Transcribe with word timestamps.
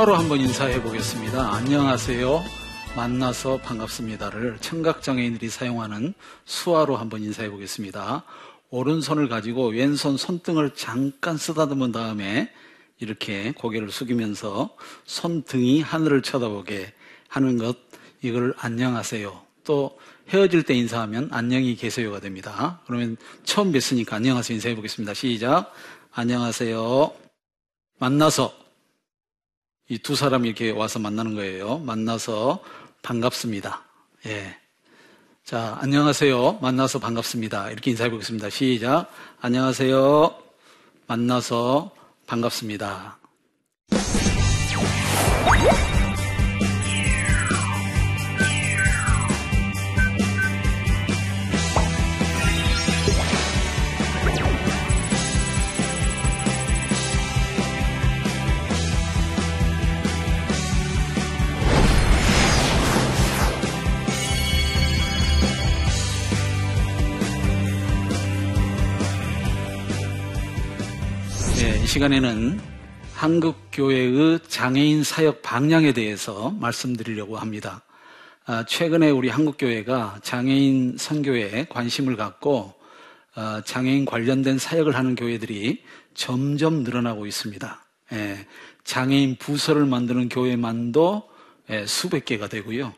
수화로 0.00 0.16
한번 0.16 0.40
인사해 0.40 0.80
보겠습니다. 0.80 1.52
안녕하세요. 1.52 2.42
만나서 2.96 3.58
반갑습니다를 3.58 4.56
청각장애인들이 4.60 5.50
사용하는 5.50 6.14
수화로 6.46 6.96
한번 6.96 7.22
인사해 7.22 7.50
보겠습니다. 7.50 8.24
오른손을 8.70 9.28
가지고 9.28 9.68
왼손 9.68 10.16
손등을 10.16 10.74
잠깐 10.74 11.36
쓰다듬은 11.36 11.92
다음에 11.92 12.50
이렇게 12.98 13.52
고개를 13.52 13.90
숙이면서 13.90 14.74
손등이 15.04 15.82
하늘을 15.82 16.22
쳐다보게 16.22 16.94
하는 17.28 17.58
것, 17.58 17.76
이걸 18.22 18.54
안녕하세요. 18.56 19.38
또 19.64 19.98
헤어질 20.30 20.62
때 20.62 20.72
인사하면 20.72 21.28
안녕히 21.30 21.76
계세요가 21.76 22.20
됩니다. 22.20 22.80
그러면 22.86 23.18
처음 23.44 23.70
뵀으니까 23.70 24.14
안녕하세요 24.14 24.54
인사해 24.54 24.74
보겠습니다. 24.74 25.12
시작. 25.12 25.74
안녕하세요. 26.12 27.12
만나서 27.98 28.59
이 29.90 29.98
두 29.98 30.14
사람이 30.14 30.48
이렇게 30.48 30.70
와서 30.70 30.98
만나는 30.98 31.34
거예요. 31.34 31.78
만나서 31.78 32.62
반갑습니다. 33.02 33.82
예. 34.26 34.56
자, 35.44 35.76
안녕하세요. 35.80 36.60
만나서 36.62 37.00
반갑습니다. 37.00 37.70
이렇게 37.70 37.90
인사해 37.90 38.08
보겠습니다. 38.08 38.50
시작. 38.50 39.10
안녕하세요. 39.40 40.32
만나서 41.08 41.90
반갑습니다. 42.26 43.18
시간에는 71.90 72.60
한국교회의 73.14 74.38
장애인 74.46 75.02
사역 75.02 75.42
방향에 75.42 75.92
대해서 75.92 76.50
말씀드리려고 76.60 77.36
합니다. 77.36 77.82
아, 78.46 78.64
최근에 78.64 79.10
우리 79.10 79.28
한국교회가 79.28 80.20
장애인 80.22 80.98
선교에 80.98 81.66
관심을 81.68 82.14
갖고 82.14 82.74
아, 83.34 83.62
장애인 83.66 84.04
관련된 84.04 84.58
사역을 84.58 84.94
하는 84.94 85.16
교회들이 85.16 85.82
점점 86.14 86.84
늘어나고 86.84 87.26
있습니다. 87.26 87.84
예, 88.12 88.46
장애인 88.84 89.38
부서를 89.38 89.84
만드는 89.84 90.28
교회만도 90.28 91.28
예, 91.70 91.86
수백 91.86 92.24
개가 92.24 92.46
되고요. 92.46 92.94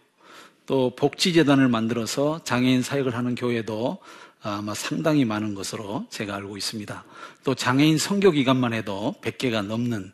또 0.67 0.95
복지재단을 0.97 1.69
만들어서 1.69 2.45
장애인 2.45 2.83
사역을 2.83 3.17
하는 3.17 3.37
교회도 3.37 4.01
아마 4.43 4.75
상당히 4.75 5.25
많은 5.25 5.55
것으로 5.55 6.07
제가 6.11 6.35
알고 6.37 6.57
있습니다. 6.57 7.05
또 7.45 7.55
장애인 7.55 7.99
선교기관만 7.99 8.73
해도 8.73 9.15
100개가 9.23 9.65
넘는 9.65 10.13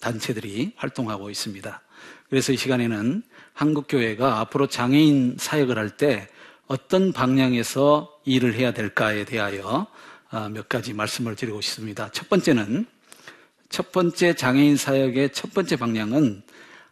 단체들이 0.00 0.72
활동하고 0.76 1.30
있습니다. 1.30 1.82
그래서 2.30 2.52
이 2.52 2.56
시간에는 2.56 3.22
한국교회가 3.52 4.40
앞으로 4.40 4.66
장애인 4.66 5.36
사역을 5.38 5.78
할 5.78 5.90
때 5.90 6.28
어떤 6.66 7.12
방향에서 7.12 8.10
일을 8.24 8.54
해야 8.54 8.72
될까에 8.72 9.24
대하여 9.24 9.86
아, 10.30 10.48
몇 10.48 10.68
가지 10.68 10.94
말씀을 10.94 11.36
드리고 11.36 11.60
싶습니다. 11.60 12.10
첫 12.10 12.28
번째는 12.28 12.86
첫 13.68 13.92
번째 13.92 14.34
장애인 14.34 14.76
사역의 14.76 15.32
첫 15.32 15.52
번째 15.52 15.76
방향은 15.76 16.42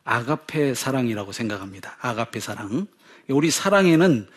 아가페 0.04 0.74
사랑이라고 0.74 1.32
생각합니다. 1.32 1.96
아가페 2.00 2.40
사랑. 2.40 2.86
우리 3.28 3.50
사랑에는 3.50 4.28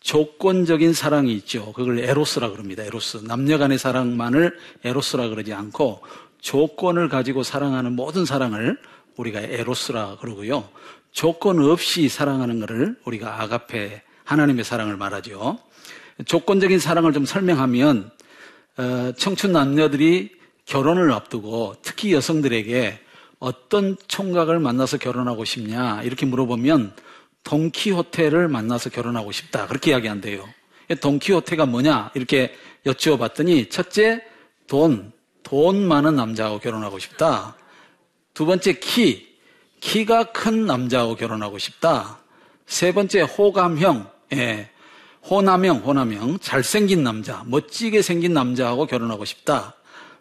조건적인 0.00 0.92
사랑이 0.92 1.32
있죠. 1.34 1.72
그걸 1.72 1.98
에로스라 2.00 2.50
그럽니다. 2.50 2.82
에로스. 2.84 3.18
남녀 3.24 3.58
간의 3.58 3.78
사랑만을 3.78 4.56
에로스라 4.84 5.28
그러지 5.28 5.52
않고 5.52 6.00
조건을 6.40 7.08
가지고 7.08 7.42
사랑하는 7.42 7.96
모든 7.96 8.24
사랑을 8.24 8.78
우리가 9.16 9.40
에로스라 9.40 10.18
그러고요. 10.20 10.68
조건 11.12 11.60
없이 11.60 12.08
사랑하는 12.08 12.60
것을 12.60 12.96
우리가 13.04 13.42
아가페 13.42 14.02
하나님의 14.24 14.64
사랑을 14.64 14.96
말하죠. 14.96 15.58
조건적인 16.26 16.78
사랑을 16.78 17.12
좀 17.12 17.24
설명하면 17.24 18.10
어, 18.76 19.12
청춘 19.16 19.52
남녀들이 19.52 20.30
결혼을 20.64 21.10
앞두고 21.12 21.76
특히 21.82 22.12
여성들에게 22.12 23.00
어떤 23.40 23.96
총각을 24.06 24.58
만나서 24.60 24.98
결혼하고 24.98 25.44
싶냐 25.44 26.02
이렇게 26.02 26.26
물어보면 26.26 26.92
동키호테를 27.44 28.48
만나서 28.48 28.90
결혼하고 28.90 29.32
싶다. 29.32 29.66
그렇게 29.66 29.90
이야기한대요. 29.90 30.48
동키호테가 31.00 31.66
뭐냐? 31.66 32.10
이렇게 32.14 32.54
여쭈어봤더니 32.86 33.68
첫째, 33.68 34.22
돈. 34.66 35.12
돈 35.42 35.86
많은 35.86 36.14
남자하고 36.16 36.58
결혼하고 36.58 36.98
싶다. 36.98 37.56
두 38.34 38.46
번째, 38.46 38.74
키. 38.74 39.28
키가 39.80 40.32
큰 40.32 40.66
남자하고 40.66 41.14
결혼하고 41.16 41.58
싶다. 41.58 42.18
세 42.66 42.92
번째, 42.92 43.22
호감형. 43.22 44.10
예. 44.34 44.70
호남형, 45.24 45.78
호남형. 45.78 46.38
잘생긴 46.40 47.02
남자. 47.02 47.42
멋지게 47.46 48.02
생긴 48.02 48.34
남자하고 48.34 48.86
결혼하고 48.86 49.24
싶다. 49.24 49.74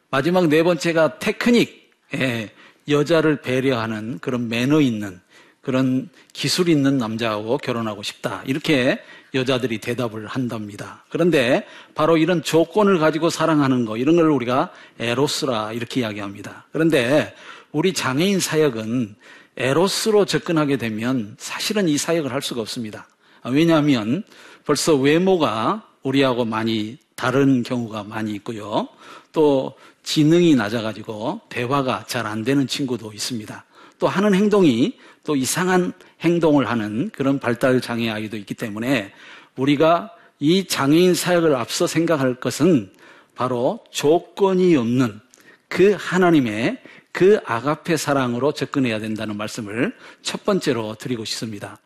마지막 0.10 0.48
네 0.48 0.64
번째가 0.64 1.20
테크닉. 1.20 1.92
예. 2.16 2.52
여자를 2.88 3.42
배려하는 3.42 4.20
그런 4.20 4.48
매너 4.48 4.80
있는 4.80 5.20
그런 5.68 6.08
기술 6.32 6.70
있는 6.70 6.98
남자하고 6.98 7.58
결혼하고 7.58 8.02
싶다. 8.02 8.42
이렇게 8.46 9.02
여자들이 9.34 9.80
대답을 9.80 10.26
한답니다. 10.26 11.04
그런데 11.10 11.68
바로 11.94 12.16
이런 12.16 12.42
조건을 12.42 13.00
가지고 13.00 13.30
사랑하는 13.30 13.84
거, 13.84 13.98
이런 13.98 14.16
걸 14.16 14.32
우리가 14.32 14.72
에로스라 14.98 15.74
이렇게 15.74 16.00
이야기합니다. 16.00 16.68
그런데 16.72 17.36
우리 17.74 17.92
장애인 17.92 18.40
사역은 18.40 19.18
에로스로 19.58 20.24
접근하게 20.24 20.78
되면 20.78 21.36
사실은 21.38 21.90
이 21.90 21.98
사역을 21.98 22.32
할 22.32 22.42
수가 22.42 22.62
없습니다. 22.62 23.06
왜냐하면 23.44 24.24
벌써 24.64 24.96
외모가 24.96 25.86
우리하고 26.02 26.46
많이 26.46 26.98
다른 27.18 27.64
경우가 27.64 28.04
많이 28.04 28.32
있고요. 28.36 28.88
또 29.34 29.76
지능이 30.04 30.56
낮아가지고 30.56 31.42
대화가 31.50 32.06
잘 32.08 32.26
안 32.26 32.46
되는 32.46 32.68
친구도 32.68 33.12
있습니다. 33.12 33.66
또 34.00 34.08
하는 34.08 34.34
행동이 34.34 34.98
또 35.24 35.36
이상한 35.36 35.94
행동을 36.22 36.70
하는 36.70 37.10
그런 37.10 37.40
발달 37.40 37.82
장애 37.82 38.10
아이도 38.10 38.38
있기 38.38 38.54
때문에 38.54 39.14
우리가 39.56 40.12
이 40.40 40.66
장애인 40.68 41.16
사역을 41.16 41.56
앞서 41.56 41.88
생각할 41.88 42.36
것은 42.36 42.92
바로 43.36 43.84
조건이 43.92 44.76
없는 44.76 45.20
그 45.68 45.96
하나님의 45.98 46.82
그 47.12 47.40
아가페 47.46 47.98
사랑으로 47.98 48.52
접근해야 48.52 49.00
된다는 49.00 49.38
말씀을 49.38 49.96
첫 50.22 50.46
번째로 50.46 50.96
드리고 50.96 51.26
싶습니다. 51.26 51.80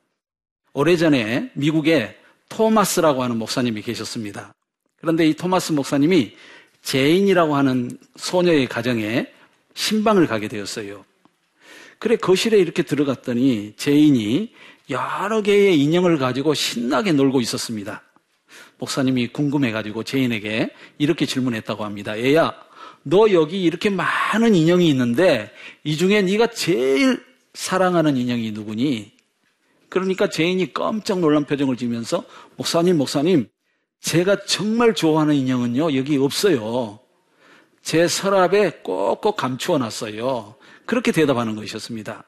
오래전에 0.74 1.52
미국에 1.54 2.18
토마스라고 2.50 3.24
하는 3.24 3.38
목사님이 3.38 3.82
계셨습니다. 3.82 4.54
그런데 5.00 5.28
이 5.28 5.34
토마스 5.34 5.72
목사님이 5.72 6.36
제인이라고 6.82 7.56
하는 7.56 7.98
소녀의 8.18 8.68
가정에 8.68 9.28
심방을 9.74 10.28
가게 10.28 10.48
되었어요. 10.48 11.06
그래 12.02 12.16
거실에 12.16 12.58
이렇게 12.58 12.82
들어갔더니 12.82 13.74
제인이 13.78 14.52
여러 14.90 15.44
개의 15.44 15.80
인형을 15.80 16.18
가지고 16.18 16.56
신나게 16.56 17.12
놀고 17.12 17.42
있었습니다. 17.42 18.02
목사님이 18.80 19.28
궁금해가지고 19.28 20.04
제인에게 20.04 20.72
이렇게 20.98 21.28
질문했다고 21.28 21.86
합니다. 21.86 22.20
얘야, 22.20 22.56
너 23.04 23.32
여기 23.34 23.62
이렇게 23.62 23.92
많은 23.92 24.56
인형이 24.56 24.90
있는데 24.90 25.52
이 25.84 25.96
중에 25.96 26.24
네가 26.24 26.48
제일 26.48 27.24
사랑하는 27.54 28.18
인형이 28.18 28.50
누구니? 28.50 29.12
그러니까 29.88 30.28
제인이 30.28 30.74
깜짝 30.74 31.20
놀란 31.20 31.46
표정을 31.46 31.78
지면서 31.78 32.24
목사님, 32.56 32.98
목사님, 32.98 33.48
제가 34.00 34.46
정말 34.48 34.96
좋아하는 34.96 35.36
인형은요 35.36 35.96
여기 35.96 36.18
없어요. 36.18 37.00
제 37.84 38.08
서랍에 38.08 38.80
꼭꼭 38.82 39.38
감추어 39.38 39.78
놨어요. 39.78 40.56
그렇게 40.92 41.14
대답하는 41.14 41.56
것이었습니다. 41.56 42.26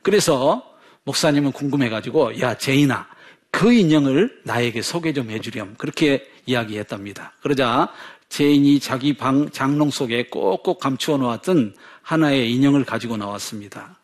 그래서 0.00 0.64
목사님은 1.04 1.52
궁금해가지고 1.52 2.40
야 2.40 2.56
제인아 2.56 3.06
그 3.50 3.70
인형을 3.70 4.40
나에게 4.46 4.80
소개 4.80 5.12
좀 5.12 5.28
해주렴 5.28 5.74
그렇게 5.76 6.26
이야기했답니다. 6.46 7.34
그러자 7.42 7.92
제인이 8.30 8.80
자기 8.80 9.14
방 9.14 9.50
장롱 9.50 9.90
속에 9.90 10.28
꼭꼭 10.28 10.78
감추어 10.78 11.18
놓았던 11.18 11.76
하나의 12.00 12.50
인형을 12.54 12.86
가지고 12.86 13.18
나왔습니다. 13.18 13.98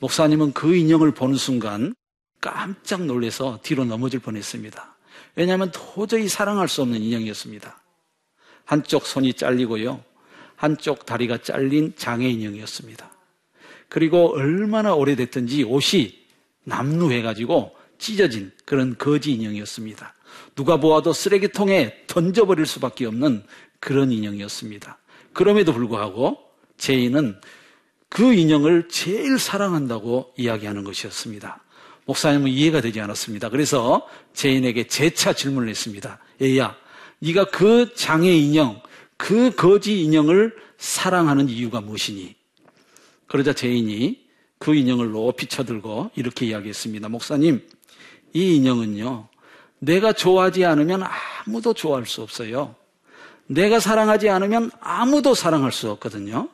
목사님은 0.00 0.52
그 0.52 0.76
인형을 0.76 1.12
보는 1.12 1.36
순간 1.36 1.94
깜짝 2.42 3.06
놀래서 3.06 3.60
뒤로 3.62 3.86
넘어질 3.86 4.20
뻔했습니다. 4.20 4.96
왜냐하면 5.34 5.70
도저히 5.72 6.28
사랑할 6.28 6.68
수 6.68 6.82
없는 6.82 7.00
인형이었습니다. 7.00 7.74
한쪽 8.66 9.06
손이 9.06 9.32
잘리고요. 9.32 10.04
한쪽 10.56 11.06
다리가 11.06 11.38
잘린 11.38 11.94
장애 11.96 12.28
인형이었습니다. 12.28 13.15
그리고 13.88 14.34
얼마나 14.34 14.94
오래됐든지 14.94 15.64
옷이 15.64 16.18
남루해가지고 16.64 17.74
찢어진 17.98 18.52
그런 18.64 18.96
거지 18.98 19.32
인형이었습니다. 19.32 20.14
누가 20.54 20.78
보아도 20.78 21.12
쓰레기통에 21.12 22.04
던져버릴 22.06 22.66
수밖에 22.66 23.06
없는 23.06 23.44
그런 23.80 24.10
인형이었습니다. 24.10 24.98
그럼에도 25.32 25.72
불구하고 25.72 26.38
제인은 26.78 27.40
그 28.08 28.32
인형을 28.32 28.88
제일 28.88 29.38
사랑한다고 29.38 30.32
이야기하는 30.36 30.84
것이었습니다. 30.84 31.62
목사님은 32.06 32.50
이해가 32.50 32.80
되지 32.80 33.00
않았습니다. 33.00 33.50
그래서 33.50 34.06
제인에게 34.32 34.86
재차 34.86 35.32
질문을 35.32 35.68
했습니다. 35.68 36.18
얘야, 36.40 36.76
네가 37.18 37.46
그 37.46 37.92
장애 37.94 38.30
인형, 38.32 38.80
그 39.16 39.54
거지 39.54 40.02
인형을 40.02 40.54
사랑하는 40.78 41.48
이유가 41.48 41.80
무엇이니? 41.80 42.36
그러자 43.26 43.52
제인이 43.52 44.26
그 44.58 44.74
인형을 44.74 45.10
높이 45.10 45.46
쳐들고 45.46 46.10
이렇게 46.14 46.46
이야기했습니다. 46.46 47.08
목사님, 47.08 47.66
이 48.32 48.56
인형은요, 48.56 49.28
내가 49.78 50.12
좋아하지 50.12 50.64
않으면 50.64 51.04
아무도 51.44 51.74
좋아할 51.74 52.06
수 52.06 52.22
없어요. 52.22 52.74
내가 53.46 53.78
사랑하지 53.78 54.28
않으면 54.28 54.70
아무도 54.80 55.34
사랑할 55.34 55.72
수 55.72 55.90
없거든요. 55.90 56.48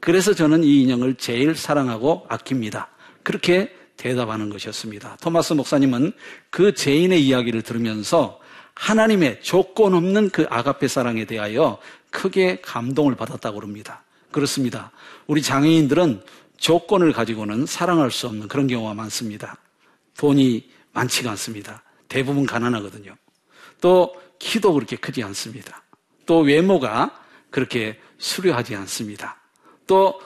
그래서 0.00 0.34
저는 0.34 0.64
이 0.64 0.82
인형을 0.82 1.14
제일 1.14 1.54
사랑하고 1.54 2.26
아낍니다. 2.28 2.88
그렇게 3.22 3.74
대답하는 3.96 4.50
것이었습니다. 4.50 5.18
토마스 5.20 5.52
목사님은 5.52 6.12
그 6.50 6.74
죄인의 6.74 7.24
이야기를 7.24 7.62
들으면서 7.62 8.40
하나님의 8.74 9.40
조건 9.42 9.94
없는 9.94 10.30
그 10.30 10.46
아가페 10.50 10.88
사랑에 10.88 11.24
대하여 11.24 11.78
크게 12.10 12.60
감동을 12.60 13.14
받았다고 13.14 13.60
합니다. 13.60 14.02
그렇습니다. 14.30 14.90
우리 15.26 15.42
장애인들은 15.42 16.22
조건을 16.56 17.12
가지고는 17.12 17.66
사랑할 17.66 18.10
수 18.10 18.26
없는 18.26 18.48
그런 18.48 18.66
경우가 18.66 18.94
많습니다. 18.94 19.56
돈이 20.16 20.70
많지가 20.92 21.30
않습니다. 21.32 21.82
대부분 22.08 22.46
가난하거든요. 22.46 23.16
또 23.80 24.14
키도 24.38 24.72
그렇게 24.74 24.96
크지 24.96 25.22
않습니다. 25.22 25.82
또 26.26 26.40
외모가 26.40 27.20
그렇게 27.50 27.98
수려하지 28.18 28.74
않습니다. 28.76 29.40
또 29.86 30.20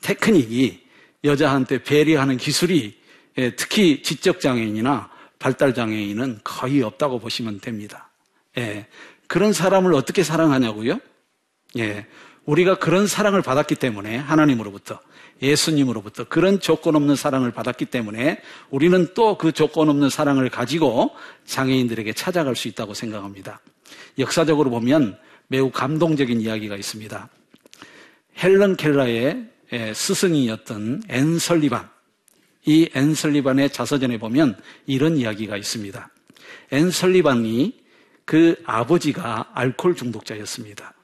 테크닉이 0.00 0.86
여자한테 1.24 1.82
배려하는 1.82 2.36
기술이 2.36 2.98
예, 3.38 3.54
특히 3.54 4.02
지적 4.02 4.40
장애인이나 4.40 5.10
발달 5.38 5.74
장애인은 5.74 6.40
거의 6.42 6.82
없다고 6.82 7.18
보시면 7.18 7.60
됩니다. 7.60 8.10
예, 8.56 8.86
그런 9.26 9.52
사람을 9.52 9.92
어떻게 9.94 10.22
사랑하냐고요? 10.22 10.98
예, 11.78 12.06
우리가 12.46 12.78
그런 12.78 13.06
사랑을 13.06 13.42
받았기 13.42 13.74
때문에 13.74 14.16
하나님으로부터 14.16 15.00
예수님으로부터 15.42 16.24
그런 16.24 16.60
조건 16.60 16.96
없는 16.96 17.14
사랑을 17.16 17.50
받았기 17.50 17.86
때문에 17.86 18.40
우리는 18.70 19.12
또 19.14 19.36
그 19.36 19.52
조건 19.52 19.90
없는 19.90 20.08
사랑을 20.08 20.48
가지고 20.48 21.10
장애인들에게 21.44 22.12
찾아갈 22.14 22.56
수 22.56 22.68
있다고 22.68 22.94
생각합니다. 22.94 23.60
역사적으로 24.18 24.70
보면 24.70 25.18
매우 25.48 25.70
감동적인 25.70 26.40
이야기가 26.40 26.76
있습니다. 26.76 27.28
헬런 28.42 28.76
켈라의 28.76 29.44
스승이었던 29.94 31.02
앤 31.08 31.38
설리반. 31.38 31.88
이 32.64 32.88
앤 32.94 33.14
설리반의 33.14 33.70
자서전에 33.70 34.18
보면 34.18 34.58
이런 34.86 35.16
이야기가 35.16 35.56
있습니다. 35.56 36.10
앤 36.72 36.90
설리반이 36.90 37.78
그 38.24 38.56
아버지가 38.64 39.50
알코올 39.54 39.94
중독자였습니다. 39.94 40.95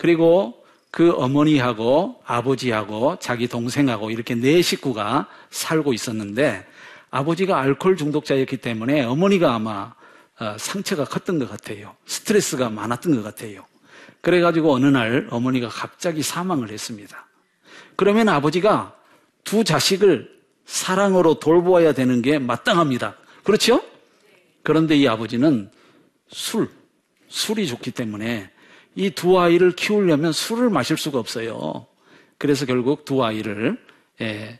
그리고 0.00 0.64
그 0.90 1.12
어머니하고 1.12 2.22
아버지하고 2.24 3.18
자기 3.20 3.46
동생하고 3.46 4.10
이렇게 4.10 4.34
네 4.34 4.62
식구가 4.62 5.28
살고 5.50 5.92
있었는데 5.92 6.66
아버지가 7.10 7.60
알코올 7.60 7.98
중독자였기 7.98 8.56
때문에 8.56 9.02
어머니가 9.04 9.54
아마 9.54 9.92
어, 10.40 10.56
상처가 10.58 11.04
컸던 11.04 11.38
것 11.38 11.50
같아요. 11.50 11.94
스트레스가 12.06 12.70
많았던 12.70 13.14
것 13.14 13.22
같아요. 13.22 13.66
그래가지고 14.22 14.72
어느 14.72 14.86
날 14.86 15.26
어머니가 15.28 15.68
갑자기 15.68 16.22
사망을 16.22 16.70
했습니다. 16.70 17.28
그러면 17.94 18.30
아버지가 18.30 18.96
두 19.44 19.64
자식을 19.64 20.30
사랑으로 20.64 21.40
돌보아야 21.40 21.92
되는 21.92 22.22
게 22.22 22.38
마땅합니다. 22.38 23.16
그렇죠? 23.44 23.82
그런데 24.62 24.96
이 24.96 25.06
아버지는 25.06 25.70
술, 26.28 26.70
술이 27.28 27.66
좋기 27.66 27.90
때문에 27.90 28.50
이 28.96 29.10
두 29.10 29.38
아이를 29.38 29.72
키우려면 29.72 30.32
술을 30.32 30.70
마실 30.70 30.96
수가 30.96 31.18
없어요. 31.18 31.86
그래서 32.38 32.66
결국 32.66 33.04
두 33.04 33.24
아이를 33.24 33.78
예, 34.20 34.58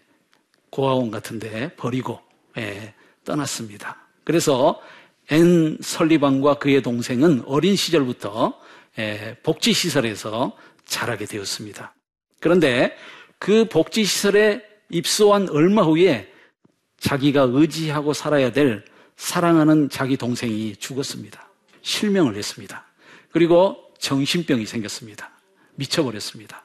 고아원 0.71 1.11
같은데 1.11 1.75
버리고 1.77 2.21
예, 2.59 2.95
떠났습니다. 3.25 3.97
그래서 4.25 4.81
앤 5.31 5.77
설리반과 5.81 6.55
그의 6.55 6.83
동생은 6.83 7.45
어린 7.47 7.77
시절부터 7.77 8.59
예, 8.99 9.37
복지 9.43 9.73
시설에서 9.73 10.57
자라게 10.85 11.25
되었습니다. 11.25 11.95
그런데 12.41 12.97
그 13.39 13.65
복지 13.67 14.05
시설에 14.05 14.63
입소한 14.91 15.49
얼마 15.51 15.83
후에 15.83 16.33
자기가 16.99 17.49
의지하고 17.51 18.13
살아야 18.13 18.53
될 18.53 18.85
사랑하는 19.17 19.89
자기 19.89 20.17
동생이 20.17 20.77
죽었습니다. 20.77 21.49
실명을 21.83 22.37
했습니다. 22.37 22.87
그리고 23.33 23.90
정신병이 24.01 24.67
생겼습니다. 24.67 25.31
미쳐버렸습니다. 25.77 26.63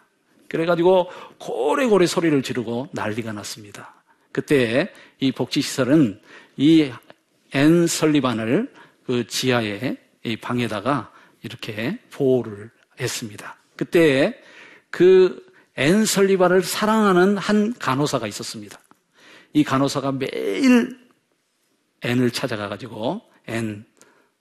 그래가지고 0.49 1.09
고래고래 1.37 2.07
소리를 2.07 2.41
지르고 2.41 2.89
난리가 2.93 3.31
났습니다. 3.33 3.93
그때 4.31 4.91
이 5.19 5.31
복지시설은 5.31 6.19
이 6.57 6.91
앤 7.53 7.87
설리반을 7.87 8.73
그 9.05 9.27
지하에 9.27 9.95
이 10.23 10.35
방에다가 10.35 11.13
이렇게 11.41 11.99
보호를 12.11 12.69
했습니다. 12.99 13.55
그때 13.75 14.41
그 14.89 15.45
앤 15.77 16.05
설리반을 16.05 16.63
사랑하는 16.63 17.37
한 17.37 17.73
간호사가 17.73 18.27
있었습니다. 18.27 18.79
이 19.53 19.63
간호사가 19.63 20.13
매일 20.13 20.97
앤을 22.01 22.31
찾아가가지고 22.31 23.21
앤, 23.47 23.85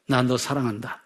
난너 0.06 0.36
사랑한다. 0.36 1.02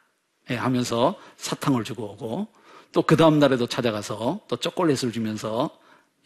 예, 0.50 0.56
하면서 0.56 1.14
사탕을 1.36 1.84
주고 1.84 2.12
오고 2.12 2.48
또 2.92 3.02
그 3.02 3.16
다음 3.16 3.38
날에도 3.38 3.66
찾아가서 3.66 4.40
또 4.48 4.56
초콜릿을 4.56 5.12
주면서 5.12 5.70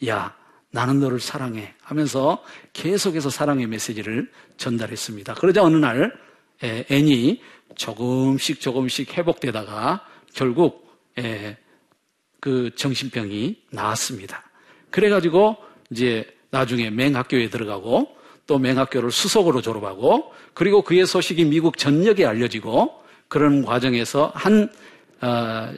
야, 0.07 0.35
나는 0.71 0.99
너를 0.99 1.19
사랑해 1.19 1.73
하면서 1.81 2.43
계속해서 2.73 3.29
사랑의 3.29 3.67
메시지를 3.67 4.31
전달했습니다. 4.57 5.35
그러자 5.35 5.63
어느 5.63 5.77
날 5.77 6.13
예, 6.63 6.85
앤이 6.89 7.41
조금씩 7.75 8.59
조금씩 8.59 9.17
회복되다가 9.17 10.05
결국 10.33 10.87
예, 11.19 11.57
그 12.39 12.71
정신병이 12.75 13.63
나왔습니다. 13.71 14.43
그래가지고 14.89 15.57
이제 15.91 16.25
나중에 16.49 16.89
맹학교에 16.89 17.49
들어가고 17.49 18.15
또 18.45 18.59
맹학교를 18.59 19.11
수석으로 19.11 19.61
졸업하고 19.61 20.33
그리고 20.53 20.81
그의 20.81 21.05
소식이 21.05 21.45
미국 21.45 21.77
전역에 21.77 22.25
알려지고 22.25 23.02
그런 23.33 23.65
과정에서 23.65 24.31
한그 24.35 24.69
어, 25.21 25.73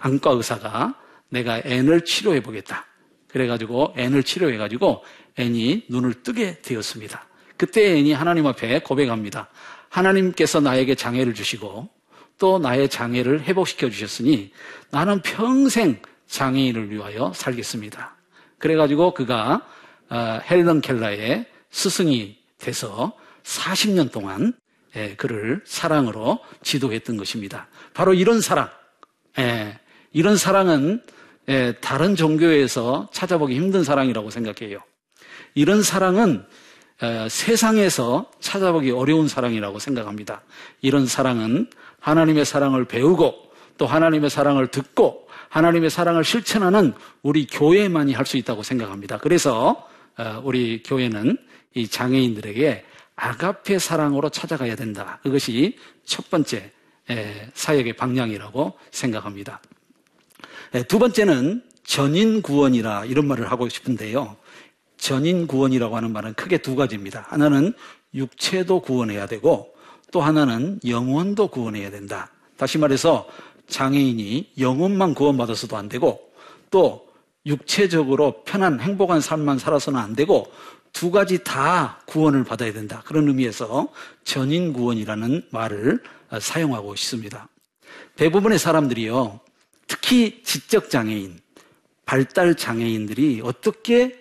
안과 0.00 0.30
의사가 0.32 0.96
내가 1.28 1.62
앤을 1.64 2.04
치료해 2.04 2.40
보겠다. 2.40 2.86
그래가지고 3.28 3.94
앤을 3.96 4.24
치료해가지고 4.24 5.04
앤이 5.36 5.84
눈을 5.90 6.24
뜨게 6.24 6.58
되었습니다. 6.60 7.24
그때 7.56 7.94
앤이 7.94 8.12
하나님 8.14 8.48
앞에 8.48 8.80
고백합니다. 8.80 9.48
하나님께서 9.90 10.58
나에게 10.58 10.96
장애를 10.96 11.34
주시고 11.34 11.88
또 12.36 12.58
나의 12.58 12.88
장애를 12.88 13.42
회복시켜 13.42 13.90
주셨으니 13.90 14.50
나는 14.90 15.22
평생 15.22 16.02
장애인을 16.26 16.90
위하여 16.90 17.32
살겠습니다. 17.32 18.16
그래가지고 18.58 19.14
그가 19.14 19.64
어, 20.10 20.40
헬런 20.50 20.80
켈라의 20.80 21.46
스승이 21.70 22.38
돼서 22.58 23.12
40년 23.44 24.10
동안 24.10 24.52
예, 24.52 24.58
그를 25.16 25.62
사랑으로 25.64 26.40
지도했던 26.62 27.16
것입니다. 27.16 27.68
바로 27.94 28.14
이런 28.14 28.40
사랑, 28.40 28.68
예, 29.38 29.78
이런 30.12 30.36
사랑은 30.36 31.02
예, 31.48 31.74
다른 31.80 32.16
종교에서 32.16 33.08
찾아보기 33.12 33.54
힘든 33.54 33.84
사랑이라고 33.84 34.30
생각해요. 34.30 34.80
이런 35.54 35.82
사랑은 35.82 36.44
세상에서 37.28 38.30
찾아보기 38.40 38.90
어려운 38.90 39.28
사랑이라고 39.28 39.78
생각합니다. 39.78 40.42
이런 40.80 41.06
사랑은 41.06 41.70
하나님의 42.00 42.44
사랑을 42.44 42.84
배우고 42.84 43.34
또 43.78 43.86
하나님의 43.86 44.30
사랑을 44.30 44.66
듣고 44.66 45.28
하나님의 45.48 45.90
사랑을 45.90 46.24
실천하는 46.24 46.92
우리 47.22 47.46
교회만이 47.46 48.12
할 48.12 48.26
수 48.26 48.36
있다고 48.36 48.62
생각합니다. 48.62 49.18
그래서 49.18 49.88
어, 50.18 50.42
우리 50.44 50.82
교회는 50.82 51.38
이 51.74 51.88
장애인들에게 51.88 52.84
아가페 53.20 53.80
사랑으로 53.80 54.28
찾아가야 54.30 54.76
된다. 54.76 55.18
그것이 55.24 55.76
첫 56.04 56.30
번째 56.30 56.70
사역의 57.54 57.94
방향이라고 57.94 58.78
생각합니다. 58.92 59.60
네, 60.70 60.84
두 60.84 60.98
번째는 60.98 61.64
전인 61.82 62.42
구원이라 62.42 63.06
이런 63.06 63.26
말을 63.26 63.50
하고 63.50 63.68
싶은데요. 63.68 64.36
전인 64.98 65.46
구원이라고 65.46 65.96
하는 65.96 66.12
말은 66.12 66.34
크게 66.34 66.58
두 66.58 66.76
가지입니다. 66.76 67.26
하나는 67.28 67.72
육체도 68.14 68.80
구원해야 68.82 69.26
되고 69.26 69.74
또 70.12 70.20
하나는 70.20 70.78
영혼도 70.86 71.48
구원해야 71.48 71.90
된다. 71.90 72.30
다시 72.56 72.78
말해서 72.78 73.28
장애인이 73.68 74.52
영혼만 74.58 75.14
구원받아서도 75.14 75.76
안 75.76 75.88
되고 75.88 76.30
또 76.70 77.08
육체적으로 77.46 78.42
편한 78.44 78.78
행복한 78.80 79.20
삶만 79.20 79.58
살아서는 79.58 79.98
안 79.98 80.14
되고 80.14 80.52
두 80.92 81.10
가지 81.10 81.42
다 81.44 82.00
구원을 82.06 82.44
받아야 82.44 82.72
된다. 82.72 83.02
그런 83.06 83.28
의미에서 83.28 83.92
전인 84.24 84.72
구원이라는 84.72 85.48
말을 85.50 86.02
사용하고 86.40 86.94
있습니다. 86.94 87.48
대부분의 88.16 88.58
사람들이요. 88.58 89.40
특히 89.86 90.42
지적 90.42 90.90
장애인, 90.90 91.38
발달 92.04 92.54
장애인들이 92.54 93.40
어떻게 93.44 94.20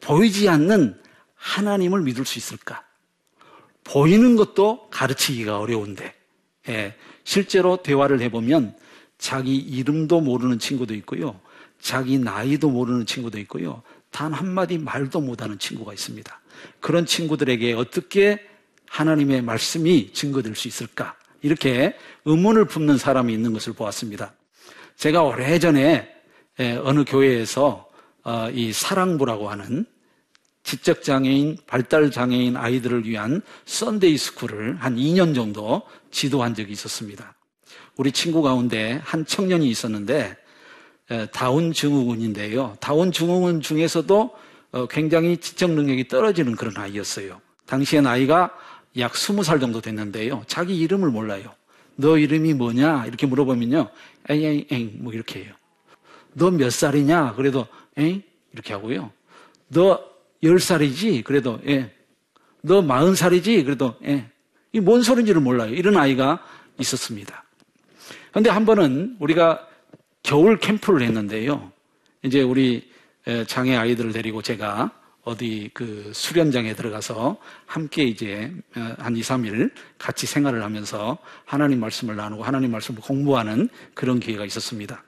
보이지 0.00 0.48
않는 0.48 1.00
하나님을 1.34 2.02
믿을 2.02 2.24
수 2.24 2.38
있을까? 2.38 2.84
보이는 3.84 4.36
것도 4.36 4.88
가르치기가 4.90 5.58
어려운데, 5.58 6.14
예, 6.68 6.94
실제로 7.24 7.78
대화를 7.78 8.20
해보면 8.20 8.76
자기 9.18 9.56
이름도 9.56 10.20
모르는 10.20 10.58
친구도 10.58 10.94
있고요. 10.94 11.40
자기 11.80 12.18
나이도 12.18 12.70
모르는 12.70 13.06
친구도 13.06 13.38
있고요. 13.40 13.82
단 14.10 14.32
한마디 14.32 14.78
말도 14.78 15.20
못하는 15.20 15.58
친구가 15.58 15.92
있습니다. 15.92 16.40
그런 16.80 17.06
친구들에게 17.06 17.72
어떻게 17.74 18.40
하나님의 18.88 19.42
말씀이 19.42 20.12
증거될 20.12 20.56
수 20.56 20.68
있을까? 20.68 21.16
이렇게 21.42 21.96
의문을 22.24 22.66
품는 22.66 22.98
사람이 22.98 23.32
있는 23.32 23.52
것을 23.52 23.72
보았습니다. 23.72 24.34
제가 24.96 25.22
오래전에 25.22 26.08
어느 26.82 27.04
교회에서 27.04 27.88
어, 28.22 28.50
이 28.52 28.72
사랑부라고 28.72 29.48
하는 29.48 29.86
지적장애인, 30.62 31.58
발달장애인 31.66 32.56
아이들을 32.56 33.06
위한 33.06 33.40
Sunday 33.64 34.18
school을 34.18 34.76
한 34.76 34.96
2년 34.96 35.34
정도 35.34 35.82
지도한 36.10 36.54
적이 36.54 36.72
있었습니다. 36.72 37.34
우리 37.96 38.12
친구 38.12 38.42
가운데 38.42 39.00
한 39.02 39.24
청년이 39.24 39.68
있었는데 39.68 40.36
다운 41.32 41.72
증후군인데요. 41.72 42.76
다운 42.80 43.10
증후군 43.12 43.60
중에서도 43.60 44.36
어, 44.72 44.86
굉장히 44.86 45.36
지적 45.36 45.72
능력이 45.72 46.08
떨어지는 46.08 46.54
그런 46.54 46.76
아이였어요. 46.76 47.40
당시에 47.66 48.00
나이가 48.00 48.50
약 48.98 49.12
20살 49.12 49.60
정도 49.60 49.80
됐는데요. 49.80 50.44
자기 50.46 50.78
이름을 50.78 51.10
몰라요. 51.10 51.52
너 51.96 52.16
이름이 52.16 52.54
뭐냐? 52.54 53.06
이렇게 53.06 53.26
물어보면요. 53.26 53.88
엥엥엥 54.28 54.92
뭐 55.00 55.12
이렇게 55.12 55.44
해요. 55.44 55.54
너 56.34 56.50
몇 56.50 56.70
살이냐? 56.70 57.34
그래도 57.34 57.66
엥 57.96 58.22
이렇게 58.52 58.72
하고요. 58.72 59.10
너 59.68 60.00
10살이지? 60.42 61.24
그래도 61.24 61.60
예. 61.66 61.92
너 62.62 62.82
40살이지? 62.82 63.64
그래도 63.64 63.94
예. 64.04 64.30
이뭔 64.72 65.02
소린지를 65.02 65.40
몰라요. 65.40 65.74
이런 65.74 65.96
아이가 65.96 66.44
있었습니다. 66.78 67.44
그런데 68.30 68.50
한 68.50 68.64
번은 68.64 69.16
우리가 69.18 69.66
겨울 70.22 70.58
캠프를 70.58 71.02
했는데요. 71.02 71.72
이제 72.22 72.42
우리 72.42 72.90
장애 73.46 73.76
아이들을 73.76 74.12
데리고 74.12 74.42
제가 74.42 74.92
어디 75.22 75.70
그 75.74 76.10
수련장에 76.14 76.74
들어가서 76.74 77.36
함께 77.66 78.04
이제 78.04 78.52
어, 78.74 78.94
한 78.98 79.16
2, 79.16 79.20
3일 79.20 79.70
같이 79.98 80.26
생활을 80.26 80.62
하면서 80.62 81.18
하나님 81.44 81.80
말씀을 81.80 82.16
나누고 82.16 82.42
하나님 82.42 82.72
말씀을 82.72 83.00
공부하는 83.02 83.68
그런 83.94 84.18
기회가 84.18 84.44
있었습니다. 84.44 85.04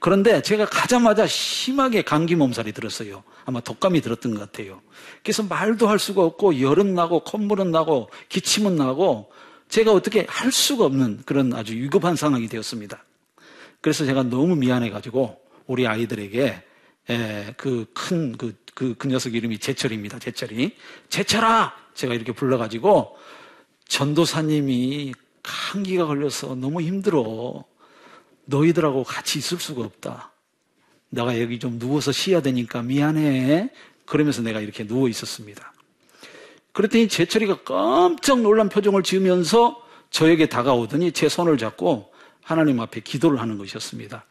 그런데 0.00 0.40
제가 0.42 0.64
가자마자 0.64 1.26
심하게 1.26 2.02
감기 2.02 2.36
몸살이 2.36 2.72
들었어요. 2.72 3.24
아마 3.44 3.60
독감이 3.60 4.00
들었던 4.00 4.32
것 4.34 4.40
같아요. 4.40 4.80
그래서 5.22 5.42
말도 5.42 5.88
할 5.88 5.98
수가 5.98 6.22
없고 6.22 6.60
열은 6.60 6.94
나고 6.94 7.20
콧물은 7.20 7.70
나고 7.70 8.08
기침은 8.28 8.76
나고 8.76 9.30
제가 9.68 9.92
어떻게 9.92 10.24
할 10.28 10.52
수가 10.52 10.84
없는 10.86 11.22
그런 11.26 11.52
아주 11.52 11.74
위급한 11.74 12.16
상황이 12.16 12.46
되었습니다. 12.46 13.04
그래서 13.80 14.04
제가 14.04 14.24
너무 14.24 14.56
미안해가지고 14.56 15.40
우리 15.66 15.86
아이들에게 15.86 16.62
그큰 17.56 18.36
그, 18.36 18.56
그, 18.74 18.94
그 18.98 19.08
녀석 19.08 19.34
이름이 19.34 19.58
제철입니다. 19.58 20.18
제철이. 20.18 20.76
제철아! 21.08 21.74
제가 21.94 22.14
이렇게 22.14 22.32
불러가지고 22.32 23.16
전도사님이 23.88 25.14
감기가 25.42 26.06
걸려서 26.06 26.54
너무 26.54 26.80
힘들어. 26.82 27.64
너희들하고 28.44 29.04
같이 29.04 29.38
있을 29.38 29.58
수가 29.58 29.82
없다. 29.82 30.32
내가 31.10 31.40
여기 31.40 31.58
좀 31.58 31.78
누워서 31.78 32.12
쉬어야 32.12 32.42
되니까 32.42 32.82
미안해. 32.82 33.70
그러면서 34.04 34.42
내가 34.42 34.60
이렇게 34.60 34.86
누워 34.86 35.08
있었습니다. 35.08 35.72
그랬더니 36.72 37.08
제철이가 37.08 37.62
깜짝 37.62 38.40
놀란 38.40 38.68
표정을 38.68 39.02
지으면서 39.02 39.82
저에게 40.10 40.46
다가오더니 40.46 41.12
제 41.12 41.28
손을 41.28 41.58
잡고 41.58 42.07
하나님 42.48 42.80
앞에 42.80 43.00
기도를 43.00 43.40
하는 43.40 43.58
것이었습니다. 43.58 44.24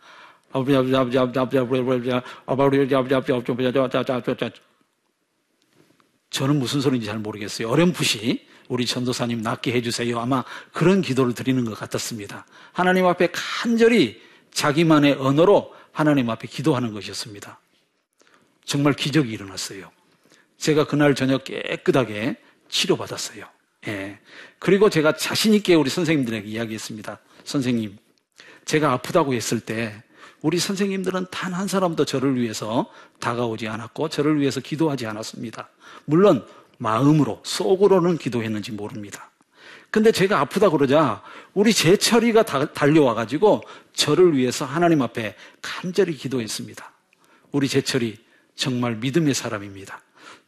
저는 6.32 6.58
무슨 6.58 6.82
소리인지 6.82 7.06
잘 7.06 7.20
모르겠어요. 7.20 7.70
어렴풋이 7.70 8.48
우리 8.70 8.88
전도사님 8.88 9.44
낫게 9.44 9.72
해주세요. 9.74 10.20
아마 10.20 10.44
그런 10.74 11.04
기도를 11.04 11.36
드리는 11.36 11.64
것 11.64 11.78
같았습니다. 11.78 12.48
하나님 12.74 13.06
앞에 13.06 13.30
간절히 13.32 14.20
자기만의 14.50 15.14
언어로 15.20 15.76
하나님 15.92 16.32
앞에 16.32 16.48
기도하는 16.48 16.94
것이었습니다. 16.94 17.60
정말 18.66 18.94
기적이 18.94 19.32
일어났어요. 19.32 19.92
제가 20.58 20.88
그날 20.88 21.14
저녁 21.14 21.44
깨끗하게 21.44 22.38
치료받았어요. 22.68 23.46
예. 23.90 24.18
그리고 24.58 24.90
제가 24.90 25.16
자신있게 25.16 25.76
우리 25.76 25.92
선생님들에게 25.92 26.48
이야기했습니다. 26.48 27.20
선생님, 27.44 27.98
제가 28.68 28.92
아프다고 28.92 29.34
했을 29.34 29.60
때 29.60 30.04
우리 30.42 30.60
선생님들은 30.60 31.28
단 31.32 31.54
한 31.54 31.68
사람도 31.68 32.06
저를 32.06 32.40
위해서 32.40 32.92
다가오지 33.20 33.68
않았고 33.68 34.10
저를 34.10 34.40
위해서 34.40 34.60
기도하지 34.60 35.08
않았습니다. 35.08 35.70
물론 36.06 36.46
마음으로 36.78 37.42
속으로는 37.44 38.18
기도했는지 38.20 38.72
모릅니다. 38.74 39.32
근데 39.90 40.12
제가 40.12 40.40
아프다 40.42 40.70
그러자 40.70 41.24
우리 41.54 41.74
제철이가 41.74 42.44
달려와 42.44 43.16
가지고 43.16 43.64
저를 43.94 44.38
위해서 44.38 44.66
하나님 44.66 45.02
앞에 45.02 45.36
간절히 45.62 46.14
기도했습니다. 46.14 46.92
우리 47.52 47.68
제철이 47.68 48.18
정말 48.56 48.98
믿음의 48.98 49.34
사람입니다. 49.34 50.02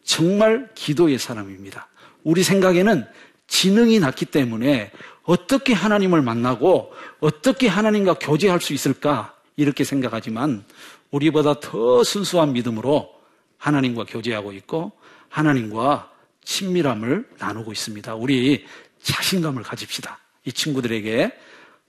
정말 0.04 0.70
기도의 0.76 1.18
사람입니다. 1.18 1.88
우리 2.24 2.44
생각에는 2.44 3.06
지능이 3.48 4.00
낮기 4.00 4.26
때문에 4.26 4.92
어떻게 5.30 5.74
하나님을 5.74 6.24
만나고 6.24 6.92
어떻게 7.20 7.68
하나님과 7.68 8.16
교제할 8.16 8.60
수 8.62 8.74
있을까 8.74 9.36
이렇게 9.58 9.84
생각하지만 9.84 10.66
우리보다 11.12 11.60
더 11.60 12.04
순수한 12.04 12.52
믿음으로 12.54 13.14
하나님과 13.60 14.06
교제하고 14.06 14.54
있고 14.54 14.92
하나님과 15.30 16.12
친밀함을 16.44 17.30
나누고 17.38 17.72
있습니다. 17.72 18.16
우리 18.16 18.66
자신감을 19.04 19.62
가집시다. 19.62 20.18
이 20.46 20.52
친구들에게 20.52 21.32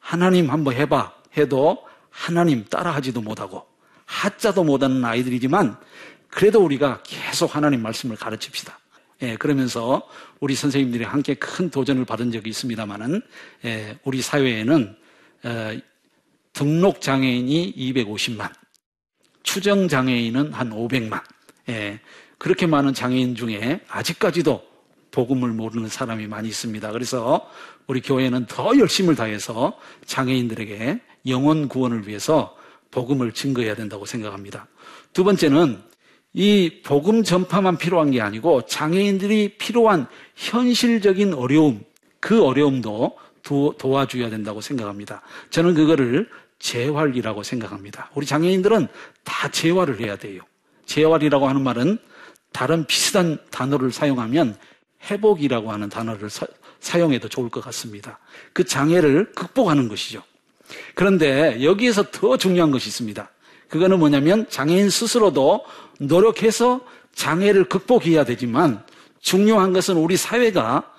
하나님 0.00 0.50
한번 0.50 0.74
해봐 0.74 1.14
해도 1.38 1.82
하나님 2.10 2.66
따라하지도 2.66 3.22
못하고 3.22 3.66
하자도 4.04 4.64
못하는 4.64 5.02
아이들이지만 5.02 5.78
그래도 6.28 6.62
우리가 6.62 7.02
계속 7.04 7.56
하나님 7.56 7.80
말씀을 7.80 8.16
가르칩시다. 8.16 8.78
예, 9.22 9.36
그러면서 9.36 10.08
우리 10.40 10.54
선생님들이 10.54 11.04
함께 11.04 11.34
큰 11.34 11.70
도전을 11.70 12.04
받은 12.04 12.32
적이 12.32 12.50
있습니다만은 12.50 13.22
예, 13.64 13.98
우리 14.04 14.22
사회에는 14.22 14.96
어, 15.44 15.78
등록 16.52 17.00
장애인이 17.00 17.74
250만, 17.76 18.50
추정 19.42 19.88
장애인은 19.88 20.52
한 20.52 20.70
500만. 20.70 21.22
예, 21.68 22.00
그렇게 22.38 22.66
많은 22.66 22.94
장애인 22.94 23.34
중에 23.34 23.80
아직까지도 23.88 24.70
복음을 25.10 25.50
모르는 25.50 25.88
사람이 25.88 26.26
많이 26.26 26.48
있습니다. 26.48 26.92
그래서 26.92 27.48
우리 27.86 28.00
교회는 28.00 28.46
더 28.46 28.76
열심을 28.76 29.16
다해서 29.16 29.78
장애인들에게 30.06 31.00
영혼 31.26 31.68
구원을 31.68 32.08
위해서 32.08 32.56
복음을 32.90 33.32
증거해야 33.32 33.74
된다고 33.74 34.06
생각합니다. 34.06 34.66
두 35.12 35.24
번째는 35.24 35.82
이 36.32 36.80
복음 36.84 37.24
전파만 37.24 37.78
필요한 37.78 38.10
게 38.10 38.20
아니고 38.20 38.66
장애인들이 38.66 39.56
필요한 39.58 40.06
현실적인 40.36 41.34
어려움, 41.34 41.82
그 42.20 42.44
어려움도 42.44 43.18
도, 43.42 43.74
도 43.78 43.90
와줘야 43.90 44.30
된다고 44.30 44.60
생각합니다. 44.60 45.22
저는 45.50 45.74
그거를 45.74 46.28
재활이라고 46.60 47.42
생각합니다. 47.42 48.10
우리 48.14 48.26
장애인들은 48.26 48.86
다 49.24 49.48
재활을 49.50 50.00
해야 50.00 50.16
돼요. 50.16 50.42
재활이라고 50.86 51.48
하는 51.48 51.62
말은 51.62 51.98
다른 52.52 52.86
비슷한 52.86 53.38
단어를 53.50 53.92
사용하면 53.92 54.56
회복이라고 55.10 55.72
하는 55.72 55.88
단어를 55.88 56.28
사, 56.30 57.00
용해도 57.00 57.28
좋을 57.28 57.48
것 57.48 57.62
같습니다. 57.64 58.18
그 58.52 58.64
장애를 58.64 59.32
극복하는 59.32 59.88
것이죠. 59.88 60.22
그런데 60.94 61.62
여기에서 61.64 62.10
더 62.10 62.36
중요한 62.36 62.70
것이 62.70 62.88
있습니다. 62.88 63.28
그거는 63.70 63.98
뭐냐면 63.98 64.46
장애인 64.50 64.90
스스로도 64.90 65.64
노력해서 66.00 66.80
장애를 67.14 67.68
극복해야 67.68 68.24
되지만 68.24 68.84
중요한 69.20 69.72
것은 69.72 69.96
우리 69.96 70.16
사회가 70.16 70.92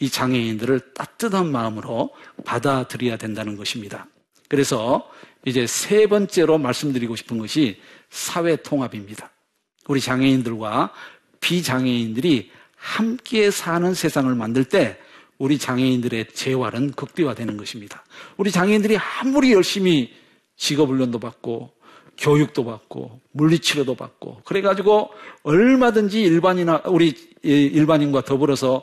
이 0.00 0.10
장애인들을 0.10 0.92
따뜻한 0.94 1.50
마음으로 1.50 2.10
받아들여야 2.44 3.16
된다는 3.16 3.56
것입니다. 3.56 4.06
그래서 4.48 5.08
이제 5.46 5.66
세 5.66 6.06
번째로 6.06 6.58
말씀드리고 6.58 7.16
싶은 7.16 7.38
것이 7.38 7.80
사회 8.10 8.56
통합입니다. 8.56 9.30
우리 9.86 10.00
장애인들과 10.00 10.92
비장애인들이 11.40 12.50
함께 12.76 13.50
사는 13.50 13.94
세상을 13.94 14.34
만들 14.34 14.64
때 14.64 14.98
우리 15.38 15.58
장애인들의 15.58 16.28
재활은 16.32 16.92
극대화되는 16.92 17.56
것입니다. 17.56 18.04
우리 18.36 18.50
장애인들이 18.50 18.96
아무리 18.98 19.52
열심히 19.52 20.12
직업훈련도 20.56 21.18
받고 21.18 21.73
교육도 22.18 22.64
받고 22.64 23.20
물리치료도 23.32 23.94
받고. 23.94 24.42
그래가지고 24.44 25.10
얼마든지 25.42 26.22
일반이나 26.22 26.82
우리 26.86 27.14
일반인과 27.42 28.22
더불어서 28.22 28.82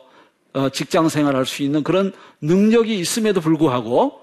어, 0.53 0.69
직장 0.69 1.07
생활할 1.07 1.45
수 1.45 1.63
있는 1.63 1.83
그런 1.83 2.11
능력이 2.41 2.99
있음에도 2.99 3.39
불구하고 3.39 4.21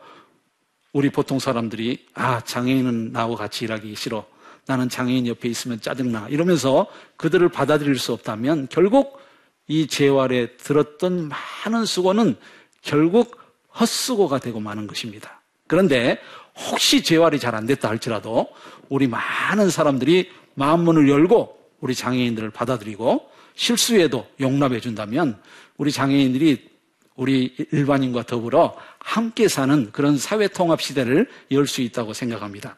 우리 0.93 1.11
보통 1.11 1.39
사람들이 1.39 2.07
아 2.15 2.41
장애인은 2.41 3.13
나하고 3.13 3.35
같이 3.37 3.65
일하기 3.65 3.95
싫어. 3.95 4.27
나는 4.67 4.89
장애인 4.91 5.27
옆에 5.27 5.49
있으면 5.49 5.81
짜증나. 5.81 6.29
이러면서 6.29 6.87
그들을 7.17 7.49
받아들일 7.49 7.99
수 7.99 8.13
없다면 8.13 8.69
결국 8.71 9.19
이 9.67 9.87
재활에 9.87 10.57
들었던 10.57 11.31
많은 11.65 11.87
수고는 11.87 12.37
결국 12.83 13.39
헛수고가 13.79 14.39
되고 14.39 14.61
마는 14.61 14.87
것입니다. 14.87 15.41
그런데 15.67 16.19
혹시 16.59 17.03
재활이 17.03 17.39
잘 17.39 17.55
안 17.55 17.67
됐다 17.67 17.89
할지라도 17.89 18.49
우리 18.89 19.07
많은 19.07 19.71
사람들이 19.71 20.31
마음문을 20.55 21.09
열고 21.09 21.57
우리 21.81 21.95
장애인들을 21.95 22.51
받아들이고 22.51 23.31
실수에도 23.55 24.27
용납해 24.41 24.81
준다면 24.81 25.41
우리 25.77 25.93
장애인들이 25.93 26.69
우리 27.15 27.55
일반인과 27.73 28.25
더불어 28.25 28.77
함께 29.01 29.49
사는 29.49 29.91
그런 29.93 30.19
사회 30.19 30.47
통합 30.49 30.81
시대를 30.81 31.29
열 31.51 31.67
수 31.67 31.81
있다고 31.83 32.13
생각합니다. 32.13 32.77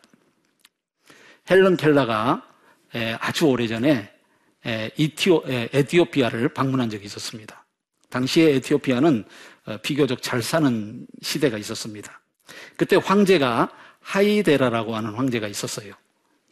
헬런 1.51 1.77
켈라가 1.77 2.43
아주 3.21 3.47
오래전에 3.47 4.11
에티오피아를 4.65 6.51
방문한 6.51 6.91
적이 6.91 7.07
있었습니다. 7.07 7.65
당시에 8.11 8.55
에티오피아는 8.57 9.25
어, 9.67 9.77
비교적 9.83 10.23
잘 10.23 10.43
사는 10.43 11.07
시대가 11.23 11.57
있었습니다. 11.59 12.20
그때 12.77 12.97
황제가 12.97 13.71
하이데라라고 14.01 14.97
하는 14.97 15.15
황제가 15.15 15.49
있었어요. 15.49 15.95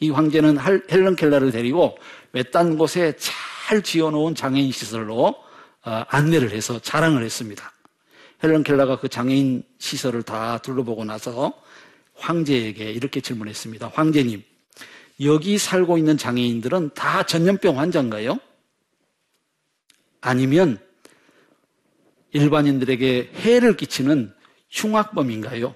이 0.00 0.10
황제는 0.10 0.58
헬런 0.90 1.16
켈라를 1.16 1.50
데리고 1.50 1.98
외딴 2.32 2.78
곳에 2.78 3.14
잘 3.18 3.82
지어놓은 3.82 4.34
장애인 4.34 4.70
시설로 4.70 5.34
어, 5.84 6.04
안내를 6.08 6.50
해서 6.50 6.78
자랑을 6.78 7.22
했습니다. 7.24 7.72
헬런 8.42 8.62
켈라가 8.62 8.98
그 9.00 9.08
장애인 9.08 9.64
시설을 9.78 10.22
다 10.22 10.58
둘러보고 10.58 11.04
나서 11.04 11.52
황제에게 12.14 12.90
이렇게 12.92 13.20
질문했습니다. 13.20 13.92
황제님, 13.94 14.42
여기 15.22 15.58
살고 15.58 15.98
있는 15.98 16.16
장애인들은 16.16 16.90
다 16.94 17.24
전염병 17.24 17.78
환자인가요? 17.78 18.38
아니면 20.20 20.78
일반인들에게 22.32 23.32
해를 23.34 23.76
끼치는 23.76 24.34
흉악범인가요? 24.70 25.74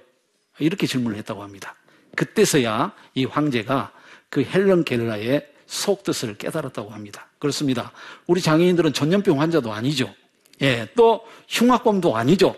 이렇게 0.59 0.87
질문을 0.87 1.17
했다고 1.19 1.43
합니다. 1.43 1.75
그때서야 2.15 2.93
이 3.15 3.25
황제가 3.25 3.91
그 4.29 4.43
헬런 4.43 4.83
겔라의 4.83 5.47
속뜻을 5.67 6.35
깨달았다고 6.35 6.91
합니다. 6.91 7.27
그렇습니다. 7.39 7.91
우리 8.27 8.41
장애인들은 8.41 8.93
전염병 8.93 9.41
환자도 9.41 9.73
아니죠. 9.73 10.13
예, 10.61 10.87
또 10.95 11.25
흉악범도 11.47 12.15
아니죠. 12.15 12.55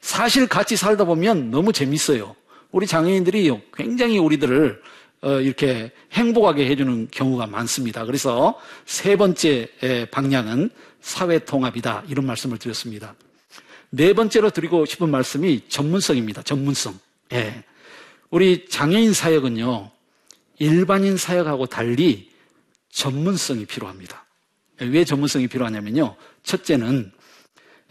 사실 0.00 0.46
같이 0.46 0.76
살다 0.76 1.04
보면 1.04 1.50
너무 1.50 1.72
재밌어요. 1.72 2.34
우리 2.70 2.86
장애인들이 2.86 3.52
굉장히 3.74 4.18
우리들을 4.18 4.82
어, 5.22 5.40
이렇게 5.40 5.90
행복하게 6.12 6.66
해주는 6.68 7.08
경우가 7.10 7.46
많습니다. 7.46 8.04
그래서 8.04 8.58
세 8.84 9.16
번째 9.16 9.68
방향은 10.10 10.70
사회 11.00 11.38
통합이다. 11.38 12.04
이런 12.08 12.26
말씀을 12.26 12.58
드렸습니다. 12.58 13.14
네 13.90 14.12
번째로 14.12 14.50
드리고 14.50 14.84
싶은 14.84 15.10
말씀이 15.10 15.62
전문성입니다. 15.68 16.42
전문성. 16.42 16.98
예. 17.32 17.64
우리 18.30 18.68
장애인 18.68 19.12
사역은요, 19.12 19.90
일반인 20.58 21.16
사역하고 21.16 21.66
달리 21.66 22.30
전문성이 22.90 23.66
필요합니다. 23.66 24.24
왜 24.80 25.04
전문성이 25.04 25.48
필요하냐면요. 25.48 26.16
첫째는, 26.42 27.12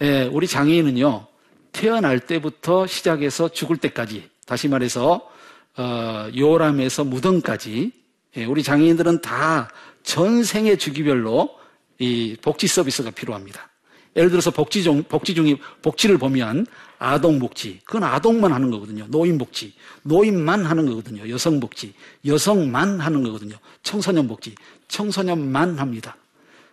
예, 0.01 0.23
우리 0.31 0.47
장애인은요, 0.47 1.27
태어날 1.71 2.19
때부터 2.19 2.87
시작해서 2.87 3.49
죽을 3.49 3.77
때까지, 3.77 4.29
다시 4.45 4.67
말해서 4.67 5.29
어, 5.77 6.29
요람에서 6.35 7.03
무덤까지 7.03 7.91
예, 8.37 8.45
우리 8.45 8.63
장애인들은 8.63 9.21
다 9.21 9.69
전생의 10.03 10.77
주기별로 10.77 11.57
이 11.99 12.37
복지 12.41 12.67
서비스가 12.67 13.11
필요합니다. 13.11 13.69
예를 14.15 14.29
들어서 14.29 14.51
복지 14.51 14.83
중, 14.83 15.03
복지 15.03 15.35
중에 15.35 15.57
복지를 15.81 16.17
보면 16.17 16.65
아동 16.97 17.39
복지, 17.39 17.81
그건 17.83 18.03
아동만 18.03 18.53
하는 18.53 18.71
거거든요. 18.71 19.05
노인 19.09 19.37
복지, 19.37 19.73
노인만 20.03 20.65
하는 20.65 20.85
거거든요. 20.85 21.29
여성 21.29 21.59
복지, 21.59 21.93
여성만 22.25 22.99
하는 23.01 23.23
거거든요. 23.23 23.57
청소년 23.83 24.27
복지, 24.27 24.55
청소년만 24.87 25.77
합니다. 25.79 26.15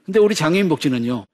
근데 0.05 0.21
우리 0.21 0.35
장애인 0.35 0.69
복지는요. 0.69 1.25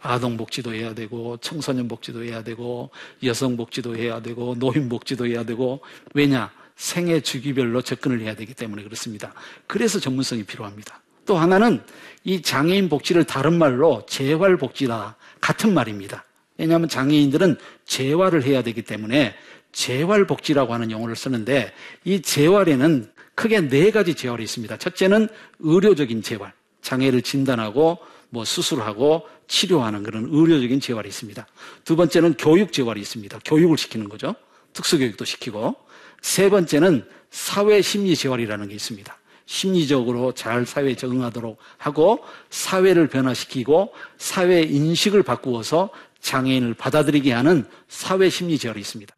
아동 0.00 0.36
복지도 0.36 0.72
해야 0.72 0.94
되고 0.94 1.36
청소년 1.38 1.88
복지도 1.88 2.22
해야 2.22 2.44
되고 2.44 2.90
여성 3.24 3.56
복지도 3.56 3.96
해야 3.96 4.20
되고 4.20 4.54
노인 4.56 4.88
복지도 4.88 5.26
해야 5.26 5.42
되고 5.42 5.80
왜냐? 6.14 6.50
생애 6.76 7.20
주기별로 7.20 7.80
접근을 7.80 8.20
해야 8.20 8.36
되기 8.36 8.54
때문에 8.54 8.84
그렇습니다. 8.84 9.32
그래서 9.66 9.98
전문성이 9.98 10.44
필요합니다. 10.44 11.00
또 11.24 11.36
하나는 11.36 11.82
이 12.22 12.40
장애인 12.40 12.88
복지를 12.88 13.24
다른 13.24 13.58
말로 13.58 14.04
재활 14.06 14.56
복지다 14.56 15.16
같은 15.40 15.74
말입니다. 15.74 16.24
왜냐하면 16.58 16.88
장애인들은 16.88 17.56
재활을 17.84 18.42
해야 18.44 18.62
되기 18.62 18.82
때문에 18.82 19.34
재활 19.72 20.26
복지라고 20.26 20.72
하는 20.72 20.90
용어를 20.90 21.16
쓰는데 21.16 21.72
이 22.04 22.22
재활에는 22.22 23.10
크게 23.34 23.68
네 23.68 23.90
가지 23.90 24.14
재활이 24.14 24.42
있습니다. 24.42 24.78
첫째는 24.78 25.28
의료적인 25.58 26.22
재활. 26.22 26.52
장애를 26.80 27.22
진단하고 27.22 27.98
뭐 28.30 28.44
수술하고 28.44 29.26
치료하는 29.48 30.02
그런 30.02 30.28
의료적인 30.30 30.80
재활이 30.80 31.08
있습니다. 31.08 31.46
두 31.84 31.96
번째는 31.96 32.34
교육 32.38 32.72
재활이 32.72 33.00
있습니다. 33.00 33.38
교육을 33.44 33.76
시키는 33.76 34.08
거죠. 34.08 34.34
특수교육도 34.72 35.24
시키고. 35.24 35.76
세 36.22 36.48
번째는 36.48 37.04
사회 37.30 37.82
심리 37.82 38.16
재활이라는 38.16 38.68
게 38.68 38.74
있습니다. 38.74 39.16
심리적으로 39.46 40.32
잘 40.32 40.66
사회에 40.66 40.94
적응하도록 40.96 41.56
하고 41.78 42.18
사회를 42.50 43.08
변화시키고 43.08 43.92
사회 44.18 44.62
인식을 44.62 45.22
바꾸어서 45.22 45.90
장애인을 46.20 46.74
받아들이게 46.74 47.32
하는 47.32 47.64
사회 47.88 48.28
심리 48.28 48.58
재활이 48.58 48.80
있습니다. 48.80 49.14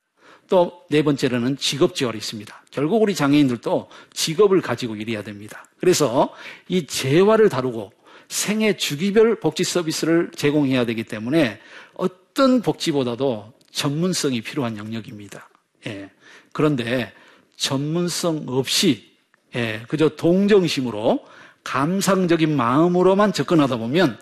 또 0.49 0.79
네 0.91 1.03
번째로는 1.03 1.59
직업 1.59 1.95
재활이 1.95 2.19
있습니다. 2.19 2.65
결국 2.71 3.03
우리 3.03 3.15
장애인들도 3.15 3.89
직업을 4.13 4.61
가지고 4.63 4.97
일해야 4.97 5.23
됩니다. 5.23 5.65
그래서 5.79 6.35
이 6.69 6.87
재활을 6.87 7.49
다루고 7.49 7.93
생애 8.29 8.77
주기별 8.77 9.41
복지 9.41 9.65
서비스를 9.65 10.31
제공해야 10.35 10.85
되기 10.87 11.05
때문에 11.05 11.61
어떤 11.95 12.63
복지보다도 12.63 13.53
전문성이 13.71 14.41
필요한 14.41 14.77
영역입니다. 14.77 15.49
예. 15.87 16.11
그런데 16.53 17.13
전문성 17.57 18.45
없이 18.49 19.08
예, 19.55 19.83
그저 19.89 20.11
동정심으로 20.11 21.25
감상적인 21.65 22.55
마음으로만 22.57 23.33
접근하다 23.33 23.77
보면 23.77 24.19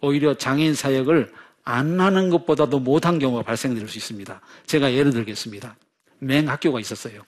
오히려 0.00 0.34
장애인 0.34 0.74
사역을 0.74 1.32
안 1.64 2.00
하는 2.00 2.30
것보다도 2.30 2.78
못한 2.78 3.18
경우가 3.18 3.42
발생될 3.42 3.88
수 3.88 3.98
있습니다. 3.98 4.40
제가 4.66 4.92
예를 4.92 5.12
들겠습니다. 5.12 5.76
맹학교가 6.18 6.80
있었어요. 6.80 7.22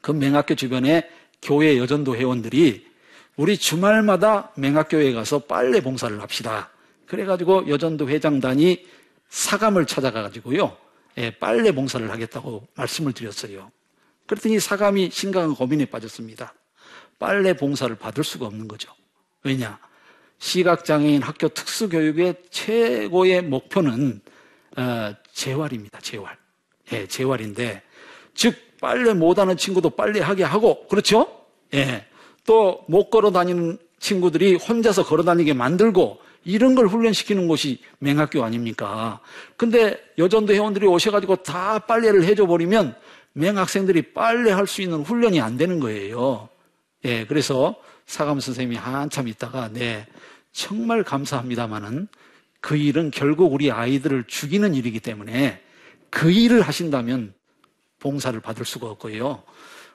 그 0.00 0.12
맹학교 0.12 0.54
주변에 0.54 1.08
교회 1.40 1.76
여전도 1.78 2.16
회원들이 2.16 2.86
우리 3.36 3.56
주말마다 3.56 4.52
맹학교에 4.56 5.12
가서 5.12 5.40
빨래 5.40 5.80
봉사를 5.80 6.20
합시다. 6.20 6.70
그래가지고 7.06 7.68
여전도 7.68 8.08
회장단이 8.08 8.86
사감을 9.28 9.86
찾아가가지고요. 9.86 10.76
예, 11.18 11.30
빨래 11.30 11.72
봉사를 11.72 12.08
하겠다고 12.10 12.66
말씀을 12.74 13.12
드렸어요. 13.12 13.70
그랬더니 14.32 14.60
사감이 14.60 15.10
심각한 15.12 15.54
고민에 15.54 15.84
빠졌습니다. 15.84 16.54
빨래 17.18 17.54
봉사를 17.54 17.94
받을 17.96 18.24
수가 18.24 18.46
없는 18.46 18.66
거죠. 18.66 18.90
왜냐? 19.44 19.78
시각장애인 20.38 21.20
학교 21.22 21.48
특수교육의 21.48 22.36
최고의 22.50 23.42
목표는 23.42 24.22
어, 24.78 25.14
재활입니다. 25.34 26.00
재활. 26.00 26.36
예, 26.92 27.06
재활인데 27.06 27.82
즉 28.34 28.56
빨래 28.80 29.12
못하는 29.12 29.56
친구도 29.56 29.90
빨래 29.90 30.20
하게 30.20 30.44
하고 30.44 30.86
그렇죠? 30.88 31.44
예. 31.74 32.06
또 32.46 32.84
못 32.88 33.10
걸어 33.10 33.30
다니는 33.30 33.76
친구들이 34.00 34.54
혼자서 34.54 35.04
걸어 35.04 35.22
다니게 35.22 35.52
만들고 35.52 36.20
이런 36.44 36.74
걸 36.74 36.86
훈련시키는 36.88 37.46
곳이 37.46 37.80
맹학교 37.98 38.42
아닙니까? 38.42 39.20
근데 39.56 40.02
여전도 40.16 40.54
회원들이 40.54 40.86
오셔가지고 40.86 41.36
다 41.42 41.78
빨래를 41.80 42.24
해줘 42.24 42.46
버리면 42.46 42.96
맹학생들이 43.34 44.12
빨래 44.12 44.50
할 44.50 44.66
수 44.66 44.82
있는 44.82 45.02
훈련이 45.02 45.40
안 45.40 45.56
되는 45.56 45.80
거예요. 45.80 46.48
예, 47.04 47.26
그래서 47.26 47.76
사감 48.06 48.40
선생님이 48.40 48.76
한참 48.76 49.28
있다가 49.28 49.68
네 49.72 50.06
정말 50.52 51.02
감사합니다마는 51.02 52.08
그 52.60 52.76
일은 52.76 53.10
결국 53.10 53.52
우리 53.52 53.70
아이들을 53.70 54.24
죽이는 54.26 54.74
일이기 54.74 55.00
때문에 55.00 55.60
그 56.10 56.30
일을 56.30 56.62
하신다면 56.62 57.34
봉사를 57.98 58.38
받을 58.40 58.64
수가 58.64 58.88
없고요. 58.88 59.42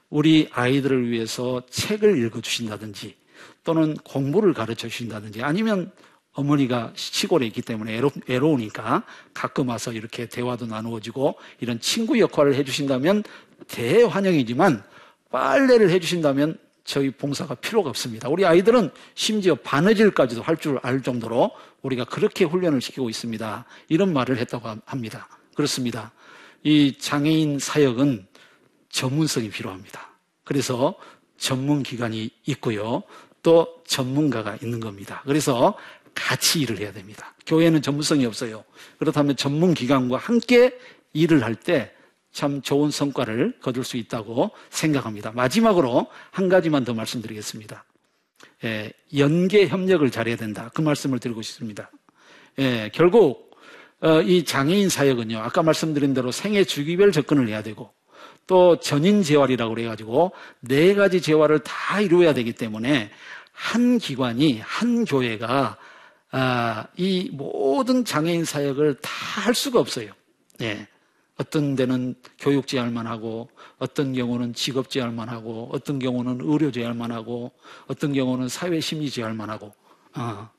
우리 0.09 0.49
아이들을 0.51 1.09
위해서 1.11 1.61
책을 1.69 2.17
읽어주신다든지 2.25 3.15
또는 3.63 3.95
공부를 3.97 4.53
가르쳐 4.53 4.87
주신다든지 4.87 5.43
아니면 5.43 5.91
어머니가 6.37 6.91
시골에 6.95 7.47
있기 7.47 7.63
때문에 7.63 7.99
외로, 8.27 8.47
우니까 8.51 9.03
가끔 9.33 9.69
와서 9.69 9.91
이렇게 9.91 10.27
대화도 10.27 10.67
나누어지고 10.67 11.35
이런 11.59 11.79
친구 11.79 12.19
역할을 12.19 12.53
해주신다면 12.53 13.23
대환영이지만 13.67 14.83
빨래를 15.31 15.89
해주신다면 15.89 16.59
저희 16.83 17.09
봉사가 17.09 17.55
필요가 17.55 17.89
없습니다. 17.89 18.29
우리 18.29 18.45
아이들은 18.45 18.91
심지어 19.15 19.55
바느질까지도 19.55 20.43
할 20.43 20.57
줄 20.57 20.79
알 20.83 21.01
정도로 21.01 21.51
우리가 21.81 22.05
그렇게 22.05 22.45
훈련을 22.45 22.81
시키고 22.81 23.09
있습니다. 23.09 23.65
이런 23.89 24.13
말을 24.13 24.37
했다고 24.37 24.69
합니다. 24.85 25.27
그렇습니다. 25.55 26.11
이 26.63 26.93
장애인 26.99 27.57
사역은 27.59 28.27
전문성이 28.89 29.49
필요합니다. 29.49 30.11
그래서 30.43 30.95
전문 31.37 31.81
기관이 31.81 32.29
있고요. 32.45 33.01
또 33.43 33.81
전문가가 33.85 34.57
있는 34.61 34.79
겁니다. 34.79 35.21
그래서 35.25 35.77
같이 36.17 36.59
일을 36.61 36.79
해야 36.79 36.91
됩니다. 36.91 37.35
교회는 37.45 37.81
전문성이 37.81 38.25
없어요. 38.25 38.63
그렇다면 38.99 39.35
전문 39.35 39.73
기관과 39.73 40.17
함께 40.17 40.77
일을 41.13 41.43
할 41.43 41.55
때 41.55 41.97
참 42.37 42.61
좋은 42.61 42.91
성과를 42.91 43.55
거둘 43.63 43.83
수 43.83 43.97
있다고 43.97 44.51
생각합니다. 44.69 45.31
마지막으로 45.31 46.05
한 46.29 46.49
가지만 46.49 46.83
더 46.83 46.93
말씀드리겠습니다. 46.93 47.83
예, 48.63 48.93
연계 49.17 49.67
협력을 49.67 50.07
잘해야 50.11 50.35
된다. 50.35 50.69
그 50.75 50.81
말씀을 50.81 51.17
드리고 51.17 51.41
싶습니다. 51.41 51.89
예, 52.59 52.91
결국 52.93 53.57
어, 54.01 54.21
이 54.21 54.45
장애인 54.45 54.89
사역은요. 54.89 55.39
아까 55.39 55.63
말씀드린 55.63 56.13
대로 56.13 56.31
생애 56.31 56.63
주기별 56.63 57.11
접근을 57.11 57.47
해야 57.47 57.63
되고 57.63 57.91
또 58.45 58.79
전인 58.79 59.23
재활이라고 59.23 59.73
그래가지고 59.73 60.31
네 60.59 60.93
가지 60.93 61.21
재활을 61.23 61.57
다 61.59 61.99
이루어야 62.01 62.35
되기 62.35 62.53
때문에 62.53 63.09
한 63.51 63.97
기관이 63.97 64.59
한 64.63 65.05
교회가 65.05 65.77
아, 66.31 66.87
이 66.97 67.29
모든 67.31 68.03
장애인 68.05 68.45
사역을 68.45 68.95
다 69.01 69.27
할 69.37 69.53
수가 69.53 69.79
없어요. 69.79 70.11
예. 70.61 70.87
어떤 71.37 71.75
데는 71.75 72.15
교육 72.39 72.65
제할만 72.65 73.05
하고, 73.05 73.49
어떤 73.77 74.13
경우는 74.13 74.55
직업 74.55 74.89
제할만 74.89 75.29
하고, 75.29 75.69
어떤 75.71 75.99
경우는 75.99 76.39
의료 76.41 76.71
제할만 76.71 77.11
하고, 77.11 77.51
어떤 77.85 78.11
경우는 78.13 78.49
사회 78.49 78.79
심리 78.79 79.09
제할만 79.09 79.49
하고, 79.51 79.71
어. 80.15 80.49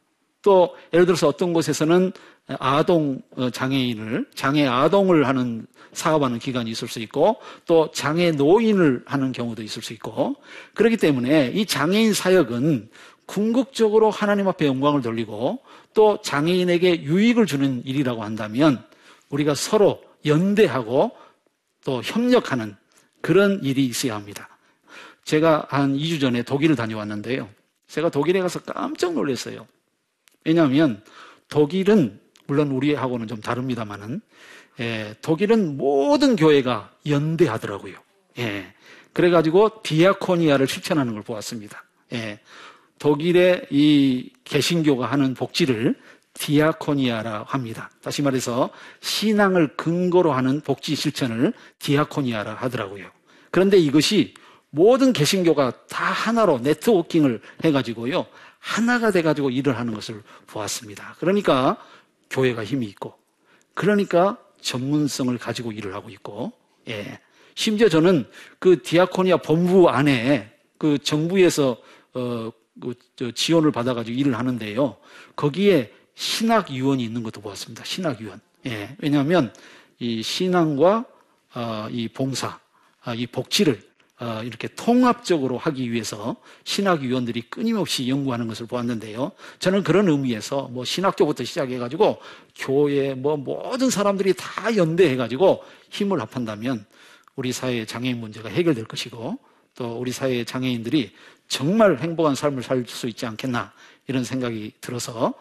또 0.40 0.76
예를 0.94 1.04
들어서 1.04 1.26
어떤 1.26 1.52
곳에서는 1.52 2.12
아동 2.60 3.20
어, 3.36 3.50
장애인을 3.50 4.26
장애 4.34 4.66
아동을 4.66 5.26
하는 5.26 5.66
사업하는 5.92 6.38
기관이 6.38 6.70
있을 6.70 6.88
수 6.88 7.00
있고 7.00 7.36
또 7.66 7.90
장애 7.92 8.30
노인을 8.30 9.02
하는 9.04 9.32
경우도 9.32 9.62
있을 9.62 9.82
수 9.82 9.92
있고 9.92 10.36
그렇기 10.74 10.96
때문에 10.96 11.48
이 11.54 11.66
장애인 11.66 12.14
사역은 12.14 12.88
궁극적으로 13.28 14.10
하나님 14.10 14.48
앞에 14.48 14.66
영광을 14.66 15.02
돌리고 15.02 15.60
또 15.92 16.20
장애인에게 16.22 17.02
유익을 17.02 17.44
주는 17.44 17.84
일이라고 17.84 18.24
한다면 18.24 18.82
우리가 19.28 19.54
서로 19.54 20.02
연대하고 20.24 21.12
또 21.84 22.02
협력하는 22.02 22.74
그런 23.20 23.62
일이 23.62 23.84
있어야 23.84 24.14
합니다. 24.14 24.48
제가 25.24 25.66
한 25.68 25.94
2주 25.94 26.20
전에 26.20 26.42
독일을 26.42 26.74
다녀왔는데요. 26.74 27.48
제가 27.86 28.08
독일에 28.08 28.40
가서 28.40 28.60
깜짝 28.60 29.12
놀랐어요. 29.12 29.66
왜냐하면 30.46 31.04
독일은 31.50 32.18
물론 32.46 32.70
우리하고는 32.70 33.28
좀 33.28 33.42
다릅니다만은 33.42 34.22
예, 34.80 35.14
독일은 35.20 35.76
모든 35.76 36.34
교회가 36.34 36.94
연대하더라고요. 37.06 37.98
예, 38.38 38.72
그래가지고 39.12 39.82
디아코니아를 39.82 40.66
실천하는 40.66 41.12
걸 41.12 41.22
보았습니다. 41.22 41.84
예, 42.14 42.40
독일의 42.98 43.66
이 43.70 44.30
개신교가 44.44 45.06
하는 45.06 45.34
복지를 45.34 45.94
디아코니아라 46.34 47.44
합니다. 47.48 47.90
다시 48.02 48.22
말해서 48.22 48.70
신앙을 49.00 49.76
근거로 49.76 50.32
하는 50.32 50.60
복지 50.60 50.94
실천을 50.94 51.52
디아코니아라 51.78 52.54
하더라고요. 52.54 53.10
그런데 53.50 53.76
이것이 53.76 54.34
모든 54.70 55.12
개신교가 55.12 55.86
다 55.88 56.04
하나로 56.04 56.60
네트워킹을 56.60 57.40
해가지고요. 57.64 58.26
하나가 58.58 59.10
돼가지고 59.10 59.50
일을 59.50 59.78
하는 59.78 59.94
것을 59.94 60.22
보았습니다. 60.46 61.16
그러니까 61.18 61.78
교회가 62.30 62.64
힘이 62.64 62.86
있고, 62.86 63.14
그러니까 63.74 64.38
전문성을 64.60 65.36
가지고 65.38 65.72
일을 65.72 65.94
하고 65.94 66.10
있고, 66.10 66.52
예. 66.88 67.18
심지어 67.54 67.88
저는 67.88 68.28
그 68.58 68.82
디아코니아 68.82 69.38
본부 69.38 69.88
안에 69.88 70.52
그 70.76 70.98
정부에서 70.98 71.76
어, 72.14 72.50
그 72.50 72.52
지원을 73.34 73.72
받아가지고 73.72 74.18
일을 74.18 74.38
하는데요. 74.38 74.96
거기에 75.36 75.92
신학위원이 76.14 77.02
있는 77.02 77.22
것도 77.22 77.40
보았습니다. 77.40 77.84
신학위원. 77.84 78.40
예. 78.66 78.96
왜냐하면 78.98 79.52
이 79.98 80.22
신앙과 80.22 81.04
어, 81.54 81.88
이 81.90 82.08
봉사, 82.08 82.58
어, 83.06 83.14
이 83.14 83.26
복지를 83.26 83.80
어, 84.20 84.42
이렇게 84.44 84.66
통합적으로 84.68 85.58
하기 85.58 85.92
위해서 85.92 86.36
신학위원들이 86.64 87.42
끊임없이 87.42 88.08
연구하는 88.08 88.48
것을 88.48 88.66
보았는데요. 88.66 89.30
저는 89.60 89.84
그런 89.84 90.08
의미에서 90.08 90.68
뭐 90.72 90.84
신학교부터 90.84 91.44
시작해가지고 91.44 92.18
교회 92.56 93.14
뭐 93.14 93.36
모든 93.36 93.90
사람들이 93.90 94.34
다 94.36 94.76
연대해가지고 94.76 95.62
힘을 95.90 96.20
합한다면 96.20 96.84
우리 97.36 97.52
사회의 97.52 97.86
장애인 97.86 98.18
문제가 98.18 98.48
해결될 98.48 98.86
것이고 98.86 99.38
또 99.78 99.96
우리 99.96 100.10
사회의 100.10 100.44
장애인들이 100.44 101.12
정말 101.46 101.98
행복한 101.98 102.34
삶을 102.34 102.64
살 102.64 102.84
수 102.88 103.06
있지 103.06 103.26
않겠나 103.26 103.72
이런 104.08 104.24
생각이 104.24 104.72
들어서 104.80 105.34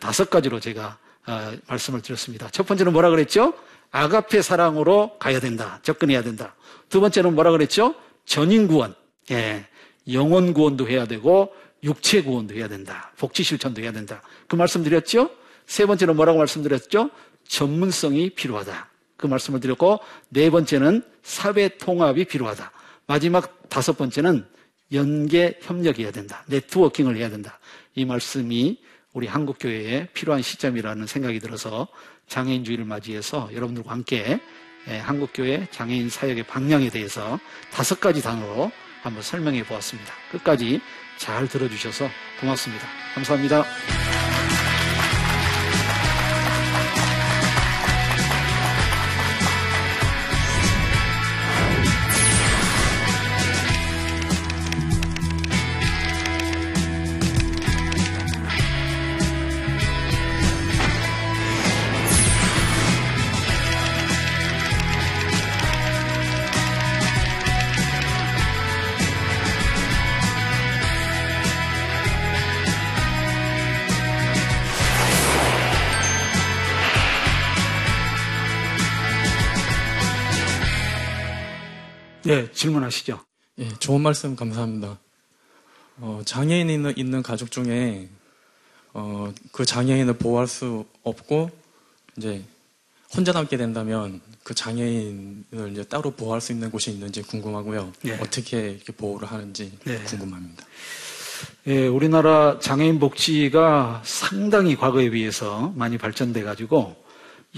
다섯 0.00 0.30
가지로 0.30 0.60
제가 0.60 0.96
어, 1.26 1.52
말씀을 1.68 2.00
드렸습니다. 2.00 2.48
첫 2.50 2.66
번째는 2.66 2.92
뭐라 2.92 3.10
그랬죠? 3.10 3.52
아가페 3.90 4.40
사랑으로 4.40 5.18
가야 5.18 5.40
된다. 5.40 5.78
접근해야 5.82 6.22
된다. 6.22 6.56
두 6.88 7.00
번째는 7.00 7.34
뭐라 7.34 7.50
그랬죠? 7.50 7.94
전인 8.24 8.66
구원, 8.66 8.94
예, 9.30 9.66
영혼 10.10 10.54
구원도 10.54 10.88
해야 10.88 11.06
되고 11.06 11.54
육체 11.84 12.22
구원도 12.22 12.54
해야 12.54 12.68
된다. 12.68 13.12
복지 13.18 13.42
실천도 13.42 13.82
해야 13.82 13.92
된다. 13.92 14.22
그 14.48 14.56
말씀 14.56 14.82
드렸죠? 14.82 15.30
세 15.66 15.84
번째는 15.84 16.16
뭐라고 16.16 16.38
말씀드렸죠? 16.38 17.10
전문성이 17.46 18.30
필요하다. 18.30 18.88
그 19.18 19.26
말씀을 19.26 19.60
드렸고 19.60 20.00
네 20.30 20.48
번째는 20.48 21.04
사회 21.22 21.68
통합이 21.68 22.24
필요하다. 22.24 22.72
마지막 23.12 23.68
다섯 23.68 23.98
번째는 23.98 24.46
연계 24.94 25.58
협력해야 25.60 26.12
된다. 26.12 26.44
네트워킹을 26.46 27.18
해야 27.18 27.28
된다. 27.28 27.58
이 27.94 28.06
말씀이 28.06 28.80
우리 29.12 29.26
한국 29.26 29.58
교회에 29.60 30.08
필요한 30.14 30.40
시점이라는 30.40 31.06
생각이 31.06 31.38
들어서 31.38 31.88
장애인주의를 32.28 32.86
맞이해서 32.86 33.50
여러분들과 33.52 33.90
함께 33.90 34.40
예, 34.88 34.96
한국교회 34.96 35.68
장애인 35.70 36.08
사역의 36.08 36.44
방향에 36.44 36.88
대해서 36.88 37.38
다섯 37.70 38.00
가지 38.00 38.22
단어로 38.22 38.72
한번 39.02 39.22
설명해 39.22 39.66
보았습니다. 39.66 40.10
끝까지 40.30 40.80
잘 41.18 41.46
들어주셔서 41.46 42.08
고맙습니다. 42.40 42.86
감사합니다. 43.14 44.31
네, 82.32 82.50
질문하시죠. 82.50 83.20
예, 83.58 83.68
좋은 83.78 84.00
말씀 84.00 84.34
감사합니다. 84.34 84.98
어, 85.98 86.22
장애인이 86.24 86.72
있는, 86.72 86.96
있는 86.96 87.22
가족 87.22 87.50
중에 87.50 88.08
어, 88.94 89.30
그 89.52 89.66
장애인을 89.66 90.14
보호할 90.14 90.46
수 90.46 90.86
없고 91.02 91.50
이제 92.16 92.42
혼자 93.14 93.32
남게 93.32 93.58
된다면 93.58 94.22
그 94.44 94.54
장애인을 94.54 95.72
이제 95.72 95.84
따로 95.84 96.10
보호할 96.12 96.40
수 96.40 96.52
있는 96.52 96.70
곳이 96.70 96.90
있는지 96.90 97.20
궁금하고요. 97.20 97.92
네. 98.00 98.18
어떻게 98.18 98.70
이렇게 98.70 98.92
보호를 98.92 99.30
하는지 99.30 99.70
네. 99.84 100.02
궁금합니다. 100.04 100.64
예, 101.66 101.86
우리나라 101.86 102.58
장애인 102.60 102.98
복지가 102.98 104.00
상당히 104.06 104.74
과거에 104.74 105.10
비해서 105.10 105.70
많이 105.76 105.98
발전돼 105.98 106.44
가지고 106.44 106.96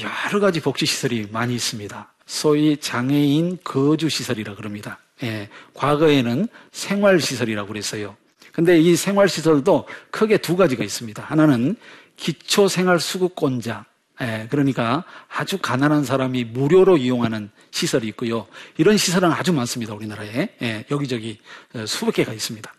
여러 0.00 0.40
가지 0.40 0.60
복지 0.60 0.84
시설이 0.84 1.28
많이 1.30 1.54
있습니다. 1.54 2.13
소위 2.26 2.76
장애인 2.76 3.58
거주 3.64 4.08
시설이라 4.08 4.54
그럽니다. 4.54 4.98
예, 5.22 5.48
과거에는 5.74 6.48
생활 6.72 7.20
시설이라고 7.20 7.68
그랬어요. 7.68 8.16
근데 8.52 8.80
이 8.80 8.96
생활 8.96 9.28
시설도 9.28 9.86
크게 10.10 10.38
두 10.38 10.56
가지가 10.56 10.84
있습니다. 10.84 11.22
하나는 11.22 11.76
기초 12.16 12.68
생활 12.68 13.00
수급권자 13.00 13.84
예, 14.20 14.46
그러니까 14.48 15.04
아주 15.28 15.58
가난한 15.58 16.04
사람이 16.04 16.44
무료로 16.44 16.98
이용하는 16.98 17.50
시설이 17.72 18.06
있고요. 18.08 18.46
이런 18.76 18.96
시설은 18.96 19.30
아주 19.32 19.52
많습니다. 19.52 19.92
우리나라에 19.94 20.48
예, 20.62 20.84
여기저기 20.90 21.38
어, 21.74 21.84
수백 21.86 22.14
개가 22.16 22.32
있습니다. 22.32 22.72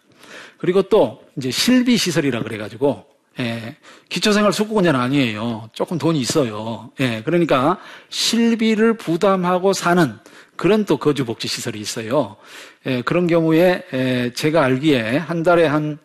그리고 0.57 0.81
또 0.83 1.23
이제 1.37 1.51
실비 1.51 1.97
시설이라 1.97 2.43
그래가지고 2.43 3.05
예, 3.39 3.75
기초생활 4.09 4.53
수급권자는 4.53 4.99
아니에요. 4.99 5.69
조금 5.73 5.97
돈이 5.97 6.19
있어요. 6.19 6.91
예, 6.99 7.21
그러니까 7.23 7.77
실비를 8.09 8.95
부담하고 8.97 9.73
사는 9.73 10.17
그런 10.55 10.85
또 10.85 10.97
거주복지 10.97 11.47
시설이 11.47 11.79
있어요. 11.79 12.37
예, 12.85 13.01
그런 13.01 13.27
경우에 13.27 13.83
예, 13.93 14.31
제가 14.33 14.63
알기에 14.63 15.17
한 15.17 15.43
달에 15.43 15.65
한 15.65 15.97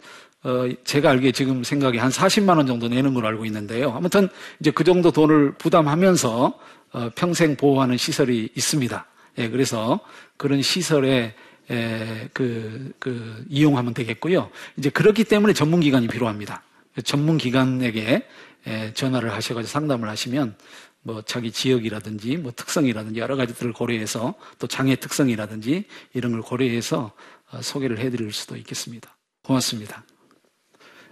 어, 0.43 0.67
제가 0.85 1.11
알기에 1.11 1.33
지금 1.33 1.63
생각에 1.63 1.99
한 1.99 2.11
40만 2.11 2.57
원 2.57 2.67
정도 2.67 2.89
내는 2.89 3.13
걸로 3.13 3.29
알고 3.29 3.45
있는데요. 3.45 3.93
아무튼 3.95 4.29
이제 4.59 4.71
그 4.71 4.85
정도 4.85 5.11
돈을 5.11 5.53
부담하면서 5.53 6.59
어, 6.93 7.11
평생 7.15 7.57
보호하는 7.57 7.97
시설이 7.97 8.49
있습니다. 8.57 9.07
예, 9.39 9.49
그래서 9.49 10.01
그런 10.37 10.63
시설에 10.63 11.35
에, 11.71 12.29
그, 12.33 12.93
그, 12.99 13.45
이용하면 13.49 13.95
되겠고요. 13.95 14.51
이제 14.77 14.91
그렇기 14.91 15.23
때문에 15.23 15.53
전문기관이 15.53 16.09
필요합니다. 16.09 16.63
전문 17.05 17.39
기관에게 17.39 18.27
에, 18.67 18.93
전화를 18.93 19.33
하셔가지고 19.33 19.71
상담을 19.71 20.09
하시면 20.09 20.57
뭐 21.03 21.23
자기 21.23 21.51
지역이라든지 21.51 22.37
뭐 22.37 22.53
특성이라든지 22.55 23.21
여러 23.21 23.37
가지들을 23.37 23.73
고려해서 23.73 24.35
또 24.59 24.67
장애 24.67 24.97
특성이라든지 24.97 25.85
이런 26.13 26.33
걸 26.33 26.43
고려해서 26.43 27.13
어, 27.53 27.63
소개를 27.63 27.99
해드릴 27.99 28.33
수도 28.33 28.57
있겠습니다. 28.57 29.17
고맙습니다. 29.43 30.05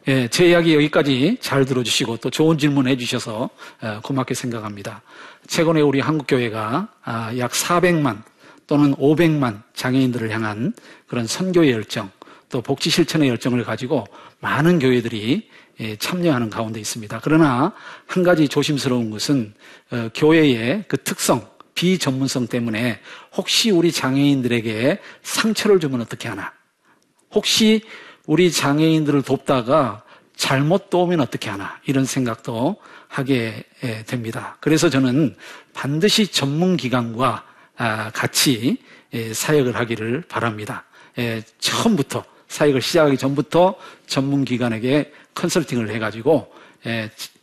예, 0.08 0.28
제 0.28 0.48
이야기 0.48 0.74
여기까지 0.74 1.36
잘 1.40 1.64
들어주시고 1.64 2.18
또 2.18 2.30
좋은 2.30 2.56
질문 2.56 2.88
해주셔서 2.88 3.50
어, 3.80 4.00
고맙게 4.02 4.34
생각합니다. 4.34 5.02
최근에 5.46 5.80
우리 5.80 6.00
한국교회가 6.00 6.88
아, 7.02 7.36
약 7.36 7.50
400만 7.50 8.22
또는 8.66 8.94
500만 8.94 9.62
장애인들을 9.74 10.30
향한 10.30 10.72
그런 11.06 11.26
선교의 11.26 11.72
열정 11.72 12.10
또 12.48 12.62
복지 12.62 12.90
실천의 12.90 13.28
열정을 13.28 13.64
가지고 13.64 14.06
많은 14.40 14.78
교회들이 14.78 15.48
예, 15.48 15.48
참여하는 15.98 16.50
가운데 16.50 16.80
있습니다. 16.80 17.20
그러나 17.22 17.72
한 18.06 18.22
가지 18.22 18.48
조심스러운 18.48 19.10
것은 19.10 19.54
어, 19.90 20.10
교회의 20.14 20.84
그 20.88 20.96
특성, 20.96 21.48
비전문성 21.74 22.48
때문에 22.48 23.00
혹시 23.36 23.70
우리 23.70 23.92
장애인들에게 23.92 24.98
상처를 25.22 25.78
주면 25.78 26.00
어떻게 26.00 26.28
하나? 26.28 26.52
혹시 27.32 27.82
우리 28.26 28.50
장애인들을 28.50 29.22
돕다가 29.22 30.02
잘못 30.34 30.90
도우면 30.90 31.20
어떻게 31.20 31.50
하나 31.50 31.80
이런 31.86 32.04
생각도 32.04 32.76
하게 33.08 33.64
됩니다. 34.06 34.56
그래서 34.60 34.90
저는 34.90 35.36
반드시 35.72 36.26
전문기관과 36.28 37.44
아, 37.76 38.10
같이 38.10 38.76
사역을 39.32 39.76
하기를 39.76 40.24
바랍니다. 40.28 40.84
처음부터 41.58 42.24
사역을 42.48 42.82
시작하기 42.82 43.16
전부터 43.16 43.76
전문기관에게 44.06 45.12
컨설팅을 45.38 45.90
해가지고 45.90 46.52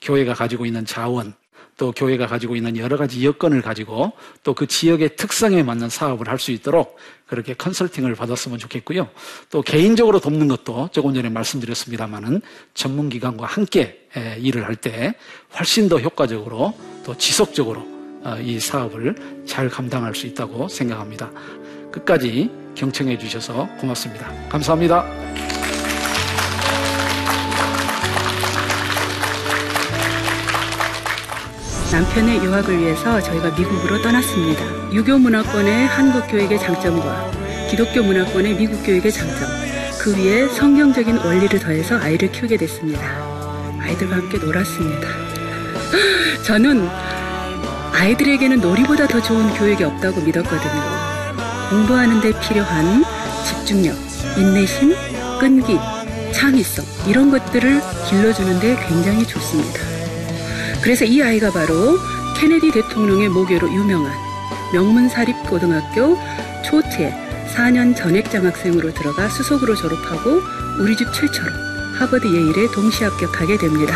교회가 0.01 0.33
가지고 0.33 0.65
있는 0.65 0.85
자원 0.85 1.33
또 1.77 1.91
교회가 1.91 2.27
가지고 2.27 2.55
있는 2.55 2.77
여러 2.77 2.95
가지 2.95 3.25
여건을 3.25 3.61
가지고 3.61 4.13
또 4.43 4.53
그 4.53 4.65
지역의 4.65 5.17
특성에 5.17 5.61
맞는 5.63 5.89
사업을 5.89 6.29
할 6.29 6.39
수 6.39 6.51
있도록 6.51 6.97
그렇게 7.27 7.53
컨설팅을 7.53 8.15
받았으면 8.15 8.59
좋겠고요. 8.59 9.09
또 9.49 9.61
개인적으로 9.61 10.19
돕는 10.19 10.47
것도 10.47 10.89
조금 10.93 11.13
전에 11.13 11.27
말씀드렸습니다만은 11.29 12.41
전문기관과 12.75 13.45
함께 13.45 14.07
일을 14.39 14.63
할 14.65 14.75
때 14.77 15.15
훨씬 15.57 15.89
더 15.89 15.99
효과적으로 15.99 16.73
또 17.05 17.17
지속적으로 17.17 17.81
어, 18.23 18.37
이 18.41 18.59
사업을 18.59 19.43
잘 19.45 19.69
감당할 19.69 20.15
수 20.15 20.27
있다고 20.27 20.67
생각합니다. 20.67 21.29
끝까지 21.91 22.49
경청해 22.75 23.17
주셔서 23.19 23.67
고맙습니다. 23.79 24.31
감사합니다. 24.49 25.44
남편의 31.95 32.43
유학을 32.43 32.77
위해서 32.77 33.21
저희가 33.21 33.51
미국으로 33.51 34.01
떠났습니다. 34.01 34.61
유교 34.91 35.17
문화권의 35.17 35.87
한국 35.87 36.27
교육의 36.27 36.59
장점과 36.59 37.31
기독교 37.71 38.03
문화권의 38.03 38.55
미국 38.55 38.83
교육의 38.83 39.09
장점, 39.13 39.47
그 40.01 40.13
위에 40.17 40.49
성경적인 40.49 41.15
원리를 41.19 41.57
더해서 41.57 41.97
아이를 41.97 42.33
키우게 42.33 42.57
됐습니다. 42.57 43.01
아이들과 43.79 44.17
함께 44.17 44.37
놀았습니다. 44.37 45.07
저는 46.43 46.85
아이들에게는 47.93 48.59
놀이보다 48.59 49.07
더 49.07 49.21
좋은 49.21 49.53
교육이 49.53 49.85
없다고 49.85 50.19
믿었거든요. 50.19 50.83
공부하는 51.69 52.19
데 52.19 52.37
필요한 52.41 53.05
집중력, 53.45 53.95
인내심, 54.37 54.93
끈기, 55.39 55.79
창의성, 56.33 56.83
이런 57.07 57.31
것들을 57.31 57.81
길러주는데 58.09 58.85
굉장히 58.85 59.25
좋습니다. 59.25 59.84
그래서 60.85 61.03
이 61.03 61.19
아이가 61.19 61.49
바로 61.49 61.97
케네디 62.37 62.71
대통령의 62.71 63.29
모교로 63.29 63.73
유명한 63.73 64.13
명문사립고등학교 64.71 66.15
초체 66.63 67.11
4년 67.55 67.95
전액 67.95 68.29
장학생으로 68.29 68.93
들어가 68.93 69.27
수석으로 69.27 69.73
졸업하고 69.73 70.43
우리 70.79 70.95
집 70.95 71.11
최초로 71.11 71.51
하버드 71.95 72.27
예일에 72.27 72.71
동시 72.71 73.03
합격하게 73.03 73.57
됩니다. 73.57 73.95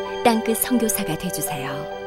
땅끝 0.23 0.57
선교사가 0.57 1.17
되주세요 1.17 2.00